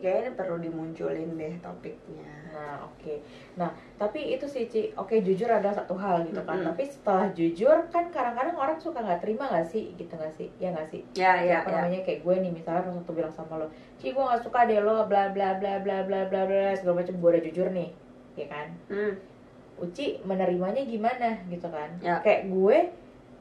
kayaknya 0.03 0.33
perlu 0.35 0.57
dimunculin 0.63 1.37
deh 1.37 1.55
topiknya 1.61 2.45
Nah, 2.55 2.87
oke. 2.87 3.19
Nah, 3.59 3.67
tapi 3.99 4.31
itu 4.31 4.47
sih, 4.47 4.71
Ci. 4.71 4.95
Oke, 4.95 5.19
jujur 5.27 5.51
adalah 5.51 5.75
satu 5.75 5.99
hal 5.99 6.23
gitu 6.23 6.39
kan. 6.47 6.63
Mm-mm. 6.63 6.71
Tapi 6.71 6.87
setelah 6.87 7.27
jujur, 7.35 7.91
kan 7.91 8.15
kadang-kadang 8.15 8.55
orang 8.55 8.79
suka 8.79 9.03
nggak 9.03 9.27
terima 9.27 9.51
nggak 9.51 9.67
sih? 9.67 9.91
Gitu 9.99 10.15
nggak 10.15 10.31
sih? 10.39 10.47
Ya 10.63 10.71
nggak 10.71 10.87
sih? 10.87 11.03
ya 11.19 11.65
apa 11.65 11.71
namanya 11.71 12.05
kayak 12.05 12.21
gue 12.23 12.35
nih 12.41 12.53
misalnya 12.53 12.85
pas 12.85 12.93
waktu 12.93 13.13
bilang 13.17 13.33
sama 13.33 13.55
lo 13.61 13.67
Ci 13.97 14.13
gue 14.13 14.21
gak 14.21 14.43
suka 14.45 14.69
deh 14.69 14.81
lo 14.85 15.07
bla 15.09 15.33
bla 15.33 15.57
bla 15.57 15.81
bla 15.81 16.05
bla 16.05 16.21
bla 16.29 16.43
bla 16.45 16.77
segala 16.77 17.01
macam 17.01 17.15
gue 17.17 17.29
udah 17.33 17.43
jujur 17.49 17.69
nih 17.73 17.91
ya 18.37 18.47
kan 18.51 18.69
hmm. 18.93 19.15
Uci 19.75 20.23
menerimanya 20.23 20.83
gimana 20.87 21.41
gitu 21.51 21.67
kan 21.73 21.91
Ya. 22.05 22.21
kayak 22.23 22.53
gue 22.53 22.79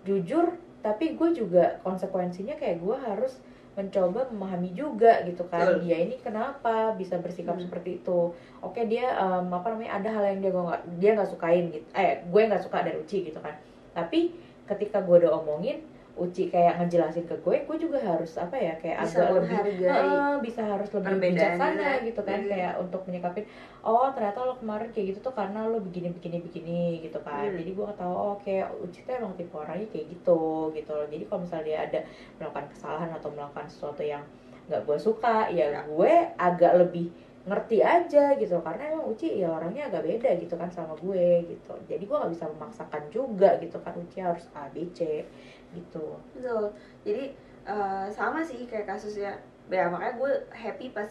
jujur 0.07 0.55
tapi 0.83 1.15
gue 1.15 1.29
juga 1.35 1.79
konsekuensinya 1.83 2.55
kayak 2.59 2.79
gue 2.83 2.97
harus 2.97 3.39
mencoba 3.73 4.29
memahami 4.29 4.69
juga 4.71 5.25
gitu 5.25 5.49
kan 5.49 5.65
Betul. 5.65 5.89
dia 5.89 5.97
ini 6.05 6.15
kenapa 6.21 6.93
bisa 6.93 7.17
bersikap 7.17 7.57
Hmm. 7.57 7.65
seperti 7.65 7.97
itu 7.99 8.29
oke 8.61 8.81
dia 8.85 9.09
em, 9.17 9.49
apa 9.49 9.73
namanya 9.73 9.97
ada 9.97 10.09
hal 10.13 10.23
yang 10.29 10.39
dia 10.45 10.51
gue 10.53 10.63
nggak 10.63 10.81
dia 11.01 11.11
nggak 11.17 11.29
sukain 11.33 11.65
gitu 11.73 11.87
eh 11.97 12.21
gue 12.21 12.41
nggak 12.45 12.61
suka 12.61 12.85
dari 12.85 12.97
Uci 13.01 13.17
gitu 13.25 13.39
kan 13.41 13.57
tapi 13.91 14.33
ketika 14.63 15.01
gue 15.01 15.25
udah 15.25 15.41
omongin 15.41 15.81
Uci 16.13 16.45
kayak 16.45 16.77
ngejelasin 16.77 17.25
ke 17.25 17.41
gue 17.41 17.65
gue 17.65 17.77
juga 17.81 17.97
harus 17.97 18.37
apa 18.37 18.53
ya 18.53 18.77
kayak 18.77 19.01
Bisa 19.01 19.17
agak 19.17 19.29
lebih 19.33 19.57
Heeh, 19.81 20.31
bisa 20.39 20.61
harus 20.61 20.89
lebih 20.93 21.15
bijaksana 21.17 21.73
juga. 21.73 22.05
gitu 22.05 22.21
kan 22.21 22.39
Hmm. 22.39 22.49
kayak 22.49 22.73
untuk 22.77 23.01
menyikapin 23.03 23.45
oh 23.81 24.05
ternyata 24.13 24.39
lo 24.41 24.53
kemarin 24.55 24.89
kayak 24.89 25.05
gitu 25.09 25.19
tuh 25.19 25.33
karena 25.33 25.65
lo 25.65 25.81
begini 25.81 26.13
begini 26.13 26.37
begini 26.37 26.79
gitu 27.01 27.17
kan 27.19 27.49
Hmm. 27.49 27.57
jadi 27.57 27.71
gue 27.73 27.87
tahu 27.97 28.13
oh 28.13 28.35
kayak 28.37 28.69
Uci 28.77 28.99
tuh 29.01 29.13
emang 29.15 29.33
tipe 29.33 29.53
orangnya 29.53 29.89
kayak 29.89 30.05
gitu 30.07 30.41
gitu 30.71 30.91
loh 30.93 31.07
jadi 31.07 31.23
kalau 31.25 31.39
misalnya 31.41 31.65
dia 31.65 31.79
ada 31.81 31.99
melakukan 32.37 32.65
kesalahan 32.69 33.09
atau 33.11 33.29
melakukan 33.29 33.65
sesuatu 33.65 34.01
yang 34.01 34.21
nggak 34.63 34.81
gue 34.85 34.97
suka 34.97 35.49
ya 35.49 35.65
Ya. 35.65 35.81
gue 35.81 36.13
agak 36.37 36.73
lebih 36.77 37.09
ngerti 37.43 37.83
aja 37.83 38.39
gitu 38.39 38.55
karena 38.63 38.87
emang 38.87 39.11
Uci 39.11 39.35
ya 39.35 39.51
orangnya 39.51 39.91
agak 39.91 40.07
beda 40.07 40.31
gitu 40.39 40.55
kan 40.55 40.71
sama 40.71 40.95
gue 40.95 41.43
gitu 41.43 41.75
jadi 41.83 41.99
gue 41.99 42.15
nggak 42.15 42.31
bisa 42.31 42.47
memaksakan 42.47 43.03
juga 43.11 43.59
gitu 43.59 43.75
kan 43.83 43.91
Uci 43.97 44.23
harus 44.23 44.47
A 44.55 44.71
B 44.71 44.87
C 44.95 45.27
gitu. 45.73 46.17
Betul. 46.33 46.71
Jadi 47.03 47.23
eh, 47.63 48.05
sama 48.09 48.41
sih 48.41 48.63
kayak 48.63 48.87
kasusnya. 48.87 49.37
Ya 49.67 49.87
makanya 49.87 50.19
gue 50.19 50.31
happy 50.51 50.91
pas 50.91 51.07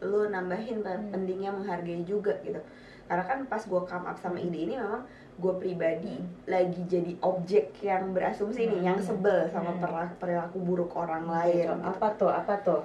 lo 0.00 0.24
nambahin 0.26 0.80
Hmm. 0.80 1.12
pentingnya 1.12 1.52
menghargai 1.52 2.02
juga 2.02 2.32
gitu. 2.40 2.56
Karena 3.04 3.24
kan 3.24 3.38
pas 3.44 3.60
gue 3.60 3.80
come 3.84 4.06
up 4.06 4.16
sama 4.16 4.38
ide 4.38 4.64
ini 4.64 4.74
memang 4.74 5.04
gue 5.36 5.54
pribadi 5.56 6.16
lagi 6.46 6.80
jadi 6.84 7.16
objek 7.20 7.76
yang 7.80 8.12
berasumsi 8.12 8.64
nih 8.66 8.80
Hmm. 8.80 8.88
yang 8.88 8.98
sebel 8.98 9.48
sama 9.48 9.76
Hmm. 9.76 10.08
perilaku 10.16 10.56
buruk 10.58 10.92
orang 10.94 11.26
lain 11.26 11.68
Gitu. 11.68 11.76
apa 11.84 12.06
tuh? 12.14 12.30
Apa 12.30 12.54
tuh? 12.60 12.80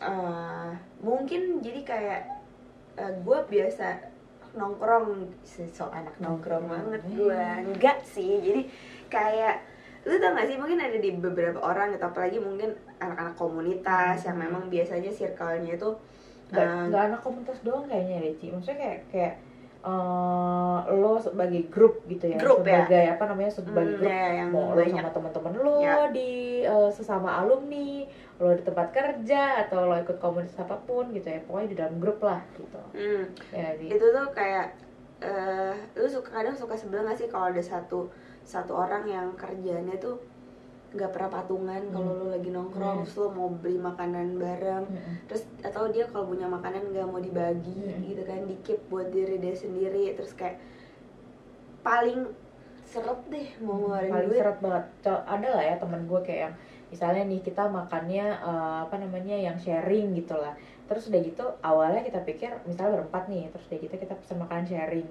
Eh, 0.00 0.70
mungkin 0.98 1.60
jadi 1.60 1.80
kayak 1.84 2.22
gue 3.22 3.38
biasa 3.46 4.10
nongkrong. 4.52 5.30
So 5.46 5.86
anak 5.88 6.18
nongkrong 6.18 6.66
banget 6.66 7.02
gue. 7.08 7.44
Enggak 7.70 8.02
sih. 8.02 8.42
Jadi 8.42 8.62
kayak 9.06 9.62
lu 10.02 10.14
tau 10.18 10.34
gak 10.34 10.46
sih 10.46 10.58
mungkin 10.58 10.78
ada 10.78 10.98
di 10.98 11.10
beberapa 11.14 11.58
orang 11.58 11.94
gitu 11.94 12.02
apalagi 12.02 12.38
mungkin 12.38 12.70
anak-anak 12.98 13.34
komunitas 13.34 14.18
yang 14.26 14.34
memang 14.34 14.66
biasanya 14.66 15.10
circle-nya 15.10 15.78
itu 15.78 15.90
nggak 16.50 16.66
eh, 16.66 16.82
nggak 16.90 17.02
anak 17.08 17.20
komunitas 17.22 17.58
doang 17.62 17.86
kayaknya 17.86 18.18
Reci 18.20 18.50
maksudnya 18.50 18.76
kayak 18.76 19.00
kayak 19.08 19.34
eh, 19.82 20.78
lo 20.92 21.14
sebagai 21.16 21.62
grup 21.70 22.02
gitu 22.06 22.28
ya 22.28 22.36
Grup 22.36 22.60
ya? 22.62 22.82
sebagai 22.84 23.04
apa 23.14 23.24
namanya 23.26 23.50
sebagai 23.50 23.82
hmm, 23.88 23.98
grup. 23.98 24.10
ya, 24.10 24.26
yang 24.36 24.48
mau 24.50 24.66
lo 24.70 24.78
banyak. 24.78 24.94
sama 24.98 25.10
teman-teman 25.10 25.54
lo 25.56 25.76
Ya. 25.80 25.94
di 26.10 26.30
eh, 26.62 26.90
sesama 26.90 27.30
alumni 27.38 28.04
lo 28.36 28.50
di 28.52 28.62
tempat 28.62 28.88
kerja 28.90 29.42
atau 29.62 29.86
lo 29.86 29.94
ikut 29.96 30.18
komunitas 30.18 30.58
apa 30.58 30.76
pun 30.82 31.14
gitu 31.14 31.26
ya 31.26 31.40
pokoknya 31.42 31.68
di 31.68 31.76
dalam 31.78 31.94
grup 31.96 32.18
lah 32.20 32.42
gitu. 32.52 32.80
Hmm, 32.92 33.22
ya 33.50 33.68
di 33.78 33.86
itu 33.88 34.02
tuh 34.04 34.26
kayak 34.34 34.66
eh 35.22 35.72
lu 35.94 36.10
suka 36.10 36.34
kadang 36.34 36.50
suka 36.52 36.74
sebel 36.74 37.06
gak 37.06 37.14
sih 37.14 37.30
kalau 37.30 37.48
ada 37.48 37.62
satu 37.62 38.10
satu 38.42 38.72
orang 38.74 39.04
yang 39.04 39.26
kerjanya 39.34 39.96
tuh 39.96 40.18
nggak 40.92 41.08
pernah 41.08 41.30
patungan 41.32 41.82
kalau 41.88 42.04
Hmm. 42.06 42.20
lu 42.20 42.26
lagi 42.28 42.50
nongkrong 42.50 43.00
Hmm. 43.00 43.02
terus 43.02 43.16
lu 43.16 43.28
mau 43.30 43.48
beli 43.48 43.80
makanan 43.80 44.36
bareng 44.36 44.84
Mm-mm. 44.84 45.14
terus 45.24 45.42
atau 45.60 45.88
dia 45.88 46.04
kalau 46.04 46.28
punya 46.28 46.44
makanan 46.46 46.84
nggak 46.86 47.06
mau 47.06 47.16
dibagi 47.18 47.72
Hmm. 47.72 48.04
gitu 48.04 48.22
kan 48.22 48.44
di 48.44 48.56
keep 48.60 48.80
buat 48.86 49.08
diri 49.08 49.36
dia 49.36 49.54
sendiri 49.54 50.12
terus 50.12 50.32
kayak 50.32 50.60
paling 51.82 52.28
seret 52.84 53.20
deh 53.26 53.48
mau 53.58 53.80
ngeluarin 53.80 54.12
paling 54.12 54.28
duit 54.28 54.38
seret 54.38 54.58
banget 54.60 54.84
ada 55.24 55.48
lah 55.48 55.64
ya 55.64 55.74
temen 55.76 56.04
gue 56.04 56.20
kayak 56.20 56.40
yang 56.42 56.54
misalnya 56.92 57.22
nih 57.24 57.40
kita 57.40 57.62
makannya 57.66 58.26
eh, 58.36 58.78
apa 58.84 58.96
namanya 58.96 59.32
yang 59.34 59.56
sharing 59.56 60.12
gitu 60.12 60.36
lah 60.36 60.52
terus 60.84 61.08
udah 61.08 61.20
gitu 61.24 61.44
awalnya 61.62 62.04
kita 62.04 62.20
pikir 62.20 62.52
misalnya 62.62 63.00
berempat 63.00 63.24
nih 63.26 63.48
terus 63.48 63.64
udah 63.66 63.80
gitu 63.80 63.94
kita 63.96 64.12
pesan 64.12 64.38
makanan 64.38 64.66
sharing 64.68 65.08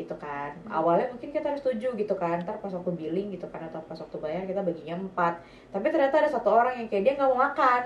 gitu 0.00 0.14
kan. 0.16 0.56
Awalnya 0.66 1.10
mungkin 1.10 1.30
kita 1.30 1.46
harus 1.46 1.60
setuju 1.60 1.92
gitu 1.94 2.14
kan 2.14 2.40
ntar 2.40 2.56
pas 2.56 2.68
waktu 2.68 2.90
billing 2.90 3.28
gitu 3.30 3.46
kan 3.46 3.60
atau 3.62 3.80
pas 3.80 3.94
waktu 3.94 4.16
bayar 4.16 4.42
kita 4.44 4.60
baginya 4.60 4.96
empat. 4.98 5.38
Tapi 5.68 5.86
ternyata 5.86 6.16
ada 6.18 6.30
satu 6.30 6.48
orang 6.50 6.74
yang 6.76 6.88
kayak 6.88 7.02
dia 7.02 7.12
nggak 7.14 7.28
mau 7.28 7.40
makan. 7.42 7.82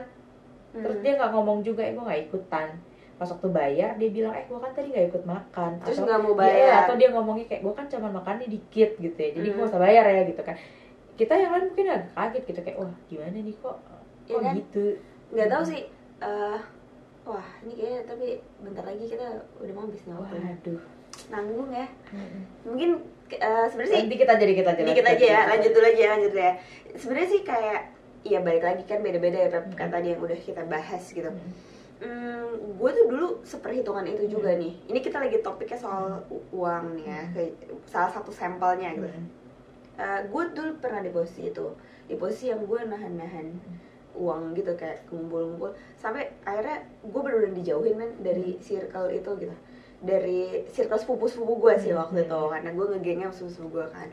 Terus 0.73 0.97
Hmm. 0.97 1.05
dia 1.05 1.13
nggak 1.15 1.31
ngomong 1.31 1.59
juga 1.61 1.83
eh 1.83 1.93
gue 1.93 2.03
nggak 2.03 2.23
ikutan. 2.25 2.69
Pas 3.15 3.29
waktu 3.29 3.49
bayar 3.49 3.95
dia 3.95 4.11
bilang 4.11 4.33
eh 4.33 4.45
gue 4.45 4.59
kan 4.59 4.73
tadi 4.73 4.89
nggak 4.89 5.07
ikut 5.09 5.25
makan. 5.25 5.71
Terus 5.81 5.97
Atau- 5.97 6.07
nggak 6.07 6.21
mau 6.21 6.33
Iya, 6.33 6.41
bayar. 6.41 6.75
atau 6.83 6.95
dia 6.95 7.09
ngomongnya 7.11 7.47
kayak 7.47 7.63
gue 7.63 7.75
kan 7.75 7.87
cuma 7.89 8.09
makannya 8.09 8.47
dikit 8.49 8.91
gitu 8.97 9.15
ya. 9.17 9.31
Jadi 9.33 9.49
gue 9.51 9.61
Hmm. 9.61 9.71
usah 9.71 9.79
bayar 9.79 10.05
ya 10.05 10.23
gitu 10.25 10.41
kan. 10.41 10.57
Kita 11.15 11.31
yang 11.33 11.51
lain 11.51 11.65
mungkin 11.69 11.87
agak 11.89 12.11
kaget 12.13 12.43
gitu 12.45 12.61
kayak 12.61 12.77
wah 12.77 12.95
gimana 13.07 13.39
nih 13.39 13.57
kok 13.57 13.77
Iya 14.25 14.35
kok 14.35 14.41
kan? 14.41 14.55
gitu? 14.57 14.85
Nggak 15.31 15.49
tahu 15.49 15.63
Hmm. 15.63 15.71
sih 15.71 15.81
eh 16.17 16.59
wah 17.25 17.47
ini 17.61 17.73
kayaknya 17.73 18.01
tapi 18.05 18.27
bentar 18.61 18.85
lagi 18.85 19.05
kita 19.07 19.27
udah 19.57 19.73
mau 19.73 19.85
habis 19.85 20.03
waktu 20.05 20.37
waduh 20.37 20.81
nanggung 21.29 21.71
ya. 21.71 21.87
Mungkin 22.65 22.91
eh 23.35 23.67
sebenarnya 23.67 23.93
sih 23.93 24.01
nanti 24.05 24.17
kita 24.21 24.33
jadi 24.37 24.53
kita 24.53 24.71
aja 24.77 24.83
dikit 24.85 25.07
aja 25.09 25.25
ya 25.25 25.41
lanjut 25.49 25.71
dulu 25.73 25.87
aja 25.89 26.05
lanjut 26.17 26.33
ya. 26.33 26.53
Sebenarnya 26.95 27.29
sih 27.31 27.43
kayak 27.43 27.81
ya 28.25 28.39
balik 28.41 28.65
lagi 28.65 28.83
kan 28.89 29.01
beda-beda 29.01 29.37
ya 29.37 29.49
Pep, 29.53 29.65
kan 29.77 29.89
Hmm. 29.89 29.95
tadi 29.97 30.07
yang 30.13 30.21
udah 30.21 30.39
kita 30.39 30.63
bahas 30.65 31.05
gitu. 31.09 31.29
Mm-mm. 31.29 31.53
hmm, 31.95 32.49
gue 32.77 32.91
tuh 32.91 33.07
dulu 33.09 33.27
seperhitungan 33.43 34.05
itu 34.05 34.29
juga 34.29 34.53
Hmm. 34.53 34.61
nih. 34.61 34.73
Ini 34.89 34.99
kita 35.01 35.17
lagi 35.21 35.39
topiknya 35.41 35.79
soal 35.79 36.21
uang 36.51 37.01
nih 37.01 37.07
ya 37.07 37.21
Hmm. 37.21 37.33
kayak 37.33 37.53
salah 37.85 38.11
satu 38.11 38.33
sampelnya 38.33 38.93
gitu. 38.93 39.09
Mm-mm. 39.09 40.27
gue 40.27 40.43
dulu 40.53 40.71
pernah 40.83 40.99
di 41.01 41.09
posisi 41.09 41.49
itu 41.49 41.71
di 42.05 42.19
posisi 42.19 42.51
yang 42.51 42.67
gue 42.67 42.83
nahan-nahan 42.83 43.47
uang 44.15 44.51
gitu 44.55 44.75
kayak 44.75 45.07
ngumpul-ngumpul 45.07 45.71
sampai 45.95 46.35
akhirnya 46.43 46.83
gue 47.01 47.21
bener-bener 47.23 47.55
dijauhin 47.55 47.95
men 47.95 48.11
dari 48.19 48.59
circle 48.59 49.07
itu 49.09 49.31
gitu 49.39 49.55
dari 50.01 50.65
circle 50.69 50.97
sepupu-sepupu 50.97 51.55
gue 51.61 51.75
sih 51.79 51.93
Hmm. 51.93 52.01
waktu 52.03 52.25
itu 52.25 52.41
karena 52.49 52.71
gue 52.71 52.87
ngegengnya 52.91 53.29
sama 53.31 53.51
sepupu 53.51 53.69
gue 53.75 53.87
kan 53.89 54.09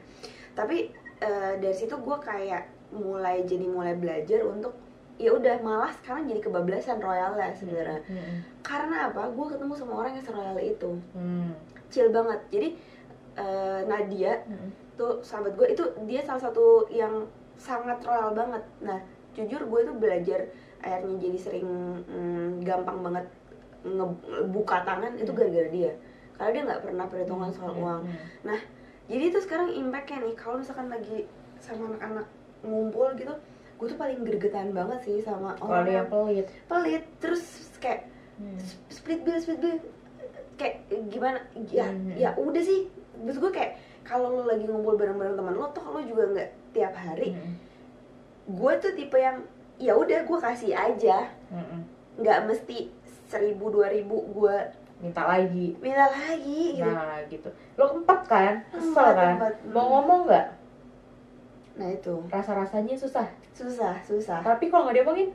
tapi 0.52 0.78
eh, 1.18 1.54
dari 1.58 1.74
situ 1.74 1.96
gue 1.96 2.18
kayak 2.20 2.64
mulai 2.92 3.42
jadi 3.44 3.66
mulai 3.66 3.96
belajar 3.96 4.44
untuk 4.44 4.76
ya 5.16 5.32
udah 5.32 5.62
malah 5.62 5.94
sekarang 5.94 6.26
jadi 6.26 6.42
kebablasan 6.42 6.98
royal 6.98 7.36
lah 7.36 7.54
sebenarnya 7.54 8.02
Mm-mm. 8.04 8.38
karena 8.62 9.08
apa 9.08 9.30
gue 9.30 9.46
ketemu 9.48 9.74
sama 9.76 9.94
orang 9.96 10.18
yang 10.18 10.26
seroyal 10.26 10.58
itu 10.58 10.92
Mm. 11.14 11.52
chill 11.88 12.10
banget 12.10 12.40
jadi 12.50 12.68
eh, 13.36 13.82
Nadia 13.86 14.42
Mm-mm. 14.44 14.70
tuh 14.96 15.22
sahabat 15.22 15.56
gue 15.56 15.68
itu 15.70 15.84
dia 16.04 16.22
salah 16.22 16.42
satu 16.42 16.90
yang 16.90 17.30
sangat 17.56 18.02
royal 18.02 18.34
banget 18.34 18.64
nah 18.82 19.00
jujur 19.32 19.62
gue 19.62 19.80
tuh 19.86 19.96
belajar 19.96 20.50
akhirnya 20.82 21.16
jadi 21.22 21.38
sering 21.38 21.70
mm, 22.04 22.66
gampang 22.66 23.00
banget 23.00 23.26
ngebuka 23.84 24.78
tangan 24.82 25.14
itu 25.16 25.28
Hmm. 25.28 25.40
gara-gara 25.40 25.70
dia 25.70 25.92
karena 26.34 26.50
dia 26.52 26.62
nggak 26.64 26.82
pernah 26.82 27.06
perhitungan 27.06 27.50
soal 27.52 27.72
Mm-mm. 27.72 27.82
uang 27.82 28.02
jadi 29.06 29.24
itu 29.28 29.40
sekarang 29.40 29.70
impactnya 29.72 30.18
nih 30.22 30.36
kalau 30.36 30.56
misalkan 30.58 30.88
lagi 30.88 31.26
sama 31.58 31.92
anak-anak 31.92 32.28
ngumpul 32.62 33.10
gitu 33.14 33.34
gue 33.76 33.88
tuh 33.88 33.98
paling 33.98 34.22
gregetan 34.22 34.70
banget 34.72 35.00
sih 35.02 35.18
sama 35.20 35.58
orang 35.60 35.86
yang 35.88 36.08
pelit 36.08 36.48
pelit 36.66 37.04
terus 37.18 37.44
kayak 37.78 38.06
Mm. 38.34 38.58
split 38.88 39.22
bill 39.22 39.38
split 39.38 39.60
bill 39.60 39.78
kayak 40.56 40.82
gimana 41.08 41.38
ya 41.68 41.86
Hmm. 41.86 42.10
ya 42.16 42.30
udah 42.34 42.58
sih 42.60 42.90
maksud 43.16 43.38
gue 43.40 43.52
kayak 43.52 43.78
kalau 44.02 44.32
lo 44.32 44.44
lagi 44.48 44.66
ngumpul 44.66 44.94
bareng-bareng 44.96 45.34
teman 45.36 45.54
lo 45.54 45.70
toh 45.70 45.86
lo 45.88 46.02
juga 46.02 46.26
nggak 46.28 46.50
tiap 46.72 46.90
hari 46.92 47.34
Mm-mm. 47.34 47.54
gue 48.52 48.74
tuh 48.78 48.92
tipe 48.92 49.14
yang 49.16 49.46
ya 49.78 49.94
udah 49.94 50.22
gue 50.22 50.40
kasih 50.40 50.74
aja 50.74 51.30
nggak 52.16 52.40
mesti 52.44 52.90
seribu 53.32 53.72
dua 53.72 53.88
ribu 53.88 54.20
gue 54.36 54.56
minta 55.00 55.24
lagi. 55.24 55.72
Minta 55.80 56.12
lagi 56.12 56.76
gitu. 56.76 56.92
Nah 56.92 57.24
gitu. 57.32 57.50
Lo 57.80 57.86
empat 57.96 58.20
kan? 58.28 58.54
Kesel 58.68 58.92
Empat, 58.92 59.16
kan? 59.16 59.34
empat. 59.40 59.54
mau 59.72 59.86
ngomong 59.88 60.28
nggak? 60.28 60.48
Nah 61.80 61.88
itu. 61.88 62.14
Rasa 62.28 62.52
rasanya 62.60 62.94
susah. 63.00 63.26
Susah 63.56 63.96
susah. 64.04 64.44
Tapi 64.44 64.68
kalau 64.68 64.92
nggak 64.92 65.00
diomongin 65.00 65.32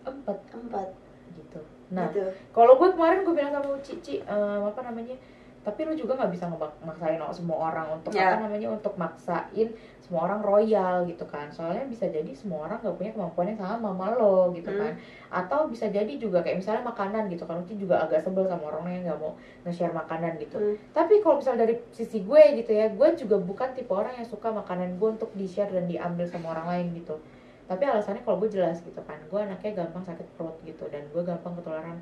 empat 0.00 0.38
empat 0.56 0.88
gitu. 1.36 1.60
Nah 1.92 2.08
gitu. 2.08 2.24
kalau 2.56 2.80
gue 2.80 2.88
kemarin 2.96 3.20
gue 3.20 3.34
bilang 3.36 3.52
sama 3.52 3.76
Cici 3.84 4.24
em, 4.24 4.62
apa 4.64 4.80
namanya 4.80 5.16
tapi 5.60 5.84
lu 5.84 5.92
juga 5.92 6.16
nggak 6.16 6.32
bisa 6.32 6.48
ngemaksain 6.48 7.20
semua 7.30 7.68
orang 7.68 7.92
untuk 7.92 8.16
Ya. 8.16 8.32
apa 8.32 8.48
namanya 8.48 8.72
untuk 8.72 8.96
maksain 8.96 9.68
semua 10.00 10.24
orang 10.24 10.40
royal 10.40 11.04
gitu 11.04 11.22
kan 11.28 11.52
soalnya 11.52 11.84
bisa 11.84 12.08
jadi 12.08 12.32
semua 12.32 12.64
orang 12.64 12.80
nggak 12.80 12.96
punya 12.96 13.12
kemampuan 13.12 13.46
yang 13.52 13.60
sama 13.60 13.92
sama 13.92 14.06
lo 14.16 14.50
gitu 14.50 14.72
Hmm. 14.72 14.80
kan 14.80 14.92
atau 15.30 15.68
bisa 15.68 15.86
jadi 15.86 16.08
juga 16.16 16.40
kayak 16.40 16.58
misalnya 16.58 16.82
makanan 16.82 17.28
gitu 17.28 17.44
kan 17.44 17.60
Uci 17.60 17.76
juga 17.76 18.00
agak 18.00 18.24
sebel 18.24 18.48
sama 18.48 18.66
orang 18.66 18.88
yang 18.90 19.02
nggak 19.06 19.20
mau 19.20 19.36
nge-share 19.62 19.92
makanan 19.92 20.40
gitu 20.40 20.56
Hmm. 20.56 20.76
tapi 20.90 21.20
kalau 21.20 21.36
misalnya 21.38 21.68
dari 21.68 21.76
sisi 21.92 22.18
gue 22.20 22.42
gitu 22.56 22.72
ya 22.72 22.88
gue 22.88 23.08
juga 23.14 23.36
bukan 23.36 23.68
tipe 23.70 23.92
orang 23.92 24.16
yang 24.16 24.26
suka 24.26 24.48
makanan 24.48 24.96
gue 24.96 25.08
untuk 25.12 25.30
di 25.32 25.44
share 25.44 25.68
dan 25.68 25.84
diambil 25.84 26.24
sama 26.24 26.50
orang 26.50 26.66
lain 26.66 26.86
gitu 26.96 27.20
tapi 27.68 27.84
alasannya 27.84 28.24
kalau 28.24 28.40
gue 28.40 28.50
jelas 28.50 28.80
gitu 28.80 28.98
kan 29.04 29.20
gue 29.20 29.38
anaknya 29.38 29.76
gampang 29.76 30.02
sakit 30.02 30.26
perut 30.34 30.56
gitu 30.64 30.88
dan 30.88 31.04
gue 31.06 31.22
gampang 31.22 31.54
ketularan 31.54 32.00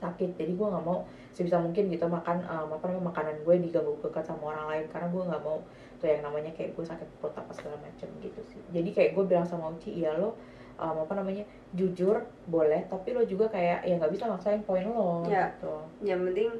sakit 0.00 0.34
jadi 0.34 0.50
gue 0.50 0.66
nggak 0.66 0.82
mau 0.82 1.04
sebisa 1.30 1.60
mungkin 1.60 1.86
gitu 1.88 2.08
makan 2.08 2.40
um, 2.44 2.72
apa 2.72 2.84
namanya 2.88 3.06
makanan 3.06 3.34
gue 3.44 3.54
diganggu 3.60 3.92
gugat 4.00 4.24
sama 4.24 4.50
orang 4.50 4.66
lain 4.66 4.84
karena 4.88 5.06
gue 5.06 5.22
nggak 5.28 5.42
mau 5.44 5.58
tuh 5.96 6.08
yang 6.08 6.22
namanya 6.24 6.50
kayak 6.50 6.72
gue 6.72 6.82
sakit 6.82 7.08
perut 7.20 7.36
apa 7.36 7.52
segala 7.52 7.76
macam 7.78 8.08
gitu 8.18 8.40
sih 8.48 8.60
jadi 8.72 8.88
kayak 8.90 9.10
gue 9.12 9.24
bilang 9.24 9.44
sama 9.44 9.68
Uci 9.70 9.92
iya 9.94 10.10
lo 10.12 10.34
um, 10.76 10.96
apa 10.98 11.12
namanya 11.14 11.44
jujur 11.70 12.18
boleh 12.46 12.88
tapi 12.88 13.12
lo 13.12 13.22
juga 13.22 13.46
kayak 13.46 13.84
ya 13.84 13.94
nggak 13.94 14.10
bisa 14.10 14.24
maksain 14.26 14.64
poin 14.64 14.82
lo 14.82 15.22
Ya. 15.24 15.52
gitu 15.52 15.76
yang 16.02 16.24
penting 16.24 16.50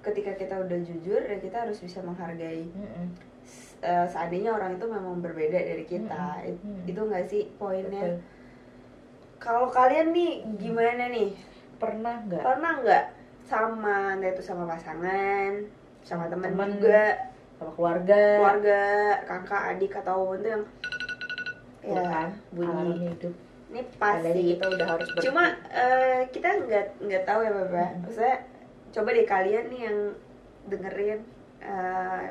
ketika 0.00 0.32
kita 0.34 0.54
udah 0.58 0.78
jujur 0.80 1.20
ya 1.22 1.38
kita 1.38 1.56
harus 1.62 1.78
bisa 1.78 2.02
menghargai 2.02 2.66
Mm-mm. 2.68 3.08
Eh, 3.80 4.06
seandainya 4.06 4.52
orang 4.52 4.76
itu 4.76 4.84
memang 4.84 5.24
berbeda 5.24 5.56
dari 5.56 5.88
kita. 5.88 6.44
It- 6.44 6.60
Mm. 6.60 6.84
itu 6.84 7.00
nggak 7.00 7.24
sih 7.26 7.48
poinnya 7.56 8.20
kalau 9.40 9.66
kalian 9.66 10.12
nih 10.12 10.44
Mm. 10.44 10.56
gimana 10.60 11.04
nih 11.08 11.32
pernah 11.80 12.14
nggak? 12.28 12.44
Pernah 12.44 12.72
nggak? 12.84 13.04
Sama 13.48 13.96
entah 14.14 14.30
itu 14.30 14.42
sama 14.44 14.68
pasangan 14.68 15.52
sama 16.04 16.28
teman 16.28 16.76
juga. 16.76 17.32
Sama 17.58 17.70
keluarga. 17.74 18.22
Keluarga 18.38 18.80
kakak 19.26 19.62
adik 19.76 19.92
atau 20.00 20.36
itu 20.36 20.48
yang 20.48 20.64
ya 21.80 21.96
ya 21.96 22.02
kan 22.04 22.28
bunyi. 22.52 23.08
hidup. 23.08 23.34
Ini 23.70 23.80
pasti 23.96 24.40
kita 24.58 24.66
udah 24.66 24.86
harus 24.86 25.08
ber- 25.14 25.24
cuma 25.24 25.44
eh, 25.72 26.20
kita 26.28 26.48
nggak 26.68 26.86
nggak 27.00 27.22
tahu 27.24 27.40
ya 27.46 27.50
bapak. 27.54 27.88
Hmm. 27.88 28.00
maksudnya 28.04 28.36
coba 28.90 29.08
deh 29.14 29.26
kalian 29.26 29.64
nih 29.70 29.80
yang 29.88 29.98
dengerin 30.68 31.20
eh, 31.64 32.24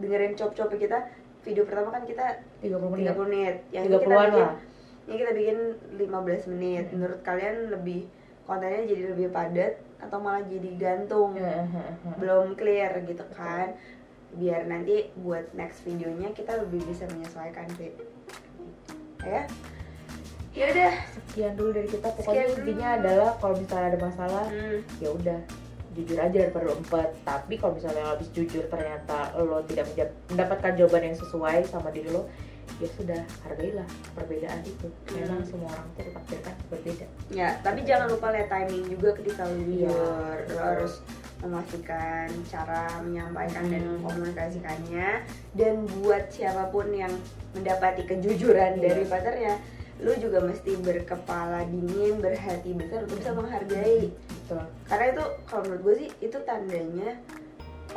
dengerin 0.00 0.32
cop-cop 0.34 0.72
kita. 0.74 0.98
Video 1.46 1.64
pertama 1.64 1.94
kan 1.94 2.04
kita 2.04 2.40
30 2.64 2.92
menit. 2.92 3.14
30 3.14 3.24
menit. 3.24 3.54
Yang 3.70 3.84
ini 3.84 3.92
kita 3.92 4.04
30-an 4.04 4.28
bikin 4.28 4.40
lah. 4.42 4.54
yang 5.08 5.18
kita 5.18 5.32
bikin 5.32 5.58
15 5.96 6.52
menit. 6.52 6.84
Hmm. 6.88 6.92
menurut 6.98 7.20
kalian 7.24 7.56
lebih 7.72 8.00
kontennya 8.48 8.88
jadi 8.88 9.12
lebih 9.12 9.28
padat 9.28 9.76
atau 10.00 10.16
malah 10.24 10.40
jadi 10.48 10.70
gantung. 10.80 11.36
Belum 12.16 12.56
clear 12.56 13.04
gitu 13.04 13.22
kan. 13.36 13.76
Biar 14.32 14.64
nanti 14.64 15.12
buat 15.20 15.52
next 15.52 15.84
videonya 15.84 16.32
kita 16.32 16.56
lebih 16.64 16.80
bisa 16.88 17.04
menyesuaikan 17.12 17.68
sih. 17.76 17.92
Ya 19.20 19.44
ya? 20.56 20.66
Udah 20.72 20.92
sekian 21.12 21.52
dulu 21.60 21.70
dari 21.76 21.88
kita. 21.92 22.08
Pokoknya 22.16 22.24
Sekian 22.24 22.48
dulu. 22.48 22.60
intinya 22.64 22.88
adalah 22.96 23.30
kalau 23.36 23.54
misalnya 23.60 23.86
ada 23.92 24.00
masalah 24.00 24.44
hmm. 24.48 24.80
ya 25.04 25.10
udah. 25.12 25.40
Jujur 25.96 26.18
aja 26.20 26.36
daripada 26.46 26.64
lo 26.70 26.74
empat. 26.78 27.08
Tapi 27.26 27.54
kalau 27.60 27.72
misalnya 27.76 28.00
lo 28.06 28.10
habis 28.16 28.28
jujur 28.32 28.64
ternyata 28.70 29.34
lo 29.36 29.60
tidak 29.68 29.92
mendapatkan 30.32 30.72
jawaban 30.78 31.12
yang 31.12 31.16
sesuai 31.20 31.68
sama 31.68 31.92
diri 31.92 32.08
lo 32.08 32.24
ya 32.76 32.88
sudah 32.92 33.20
hargailah 33.42 33.84
perbedaan 34.12 34.60
itu 34.62 34.86
memang 35.10 35.40
Hmm. 35.40 35.48
semua 35.48 35.68
orang 35.70 35.88
tuh 35.92 36.06
takdirkan 36.10 36.54
berbeda 36.68 37.06
ya 37.28 37.48
tapi 37.58 37.80
jangan 37.82 38.06
lupa 38.08 38.26
lihat 38.30 38.48
timing 38.48 38.84
juga 38.88 39.08
ketika 39.16 39.42
lu 39.44 39.56
Iya. 39.58 39.90
Lu 40.46 40.56
harus 40.56 40.94
memastikan 41.38 42.26
cara 42.46 42.82
menyampaikan 43.00 43.64
dan 43.66 43.80
Hmm. 43.80 43.90
mengkomunikasikannya 43.96 45.08
dan 45.52 45.74
buat 45.96 46.28
siapa 46.28 46.68
pun 46.68 46.90
yang 46.90 47.10
mendapati 47.52 48.04
kejujuran 48.04 48.76
Iya. 48.76 48.82
dari 48.84 49.02
pacarnya 49.04 49.54
lu 49.98 50.14
juga 50.14 50.38
mesti 50.38 50.78
berkepala 50.78 51.66
dingin 51.66 52.22
berhati 52.22 52.70
besar 52.70 53.02
untuk 53.02 53.18
bisa 53.18 53.34
menghargai 53.34 54.14
betul 54.14 54.62
karena 54.86 55.04
itu 55.10 55.24
kalau 55.44 55.62
menurut 55.66 55.82
gue 55.82 55.94
sih 55.96 56.08
itu 56.22 56.38
tandanya 56.40 57.18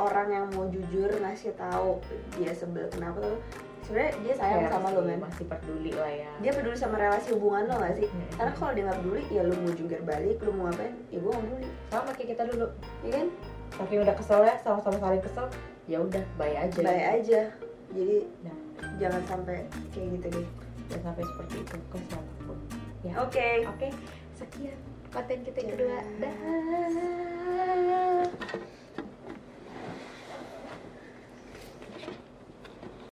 orang 0.02 0.28
yang 0.34 0.46
mau 0.58 0.66
jujur 0.68 1.10
ngasih 1.22 1.54
tahu 1.54 2.02
dia 2.38 2.52
sebel 2.56 2.90
kenapa 2.90 3.22
tuh. 3.22 3.40
Sebenarnya 3.82 4.14
dia 4.22 4.34
sayang 4.38 4.62
Kayak 4.62 4.74
sama 4.78 4.88
lo 4.94 5.02
men 5.02 5.20
masih 5.20 5.46
peduli 5.50 5.92
lah 5.94 6.12
ya. 6.14 6.32
Dia 6.42 6.52
peduli 6.54 6.78
sama 6.78 6.96
relasi 7.02 7.28
hubungan 7.34 7.66
lo 7.66 7.76
gak 7.82 7.96
sih? 7.98 8.08
Hmm. 8.08 8.30
karena 8.38 8.52
kalau 8.56 8.72
dia 8.78 8.84
nggak 8.88 9.00
peduli 9.02 9.22
ya 9.34 9.42
lu 9.42 9.54
mau 9.58 9.74
jungkir 9.74 10.02
balik 10.06 10.38
lu 10.46 10.52
mau 10.54 10.64
ngapain 10.70 10.94
ya 11.10 11.18
gue 11.18 11.32
nggak 11.32 11.46
peduli. 11.50 11.70
Sama 11.90 12.10
kayak 12.14 12.30
kita 12.34 12.44
dulu. 12.50 12.68
Ya 13.02 13.10
kan? 13.14 13.28
Saking 13.72 14.00
udah 14.04 14.16
kesel 14.16 14.40
ya 14.46 14.56
sama-sama 14.62 14.98
saling 15.02 15.24
kesel 15.24 15.46
ya 15.90 15.98
udah 16.02 16.24
bye 16.38 16.56
aja. 16.56 16.80
Baik 16.82 17.06
aja. 17.22 17.42
Jadi 17.92 18.18
nah. 18.46 18.58
jangan 19.02 19.22
sampai 19.28 19.58
kayak 19.92 20.08
gitu 20.20 20.28
deh. 20.40 20.48
Jangan 20.92 21.04
sampai 21.12 21.24
seperti 21.24 21.56
itu 21.64 21.78
ke 21.78 21.98
siapa 22.10 22.34
pun 22.46 22.58
ya. 23.02 23.14
Oke. 23.22 23.50
Oke 23.66 23.90
sekian 24.42 24.78
konten 25.14 25.46
kita 25.46 25.58
yang 25.62 25.70
kedua. 25.78 25.98
Dah 26.18 26.34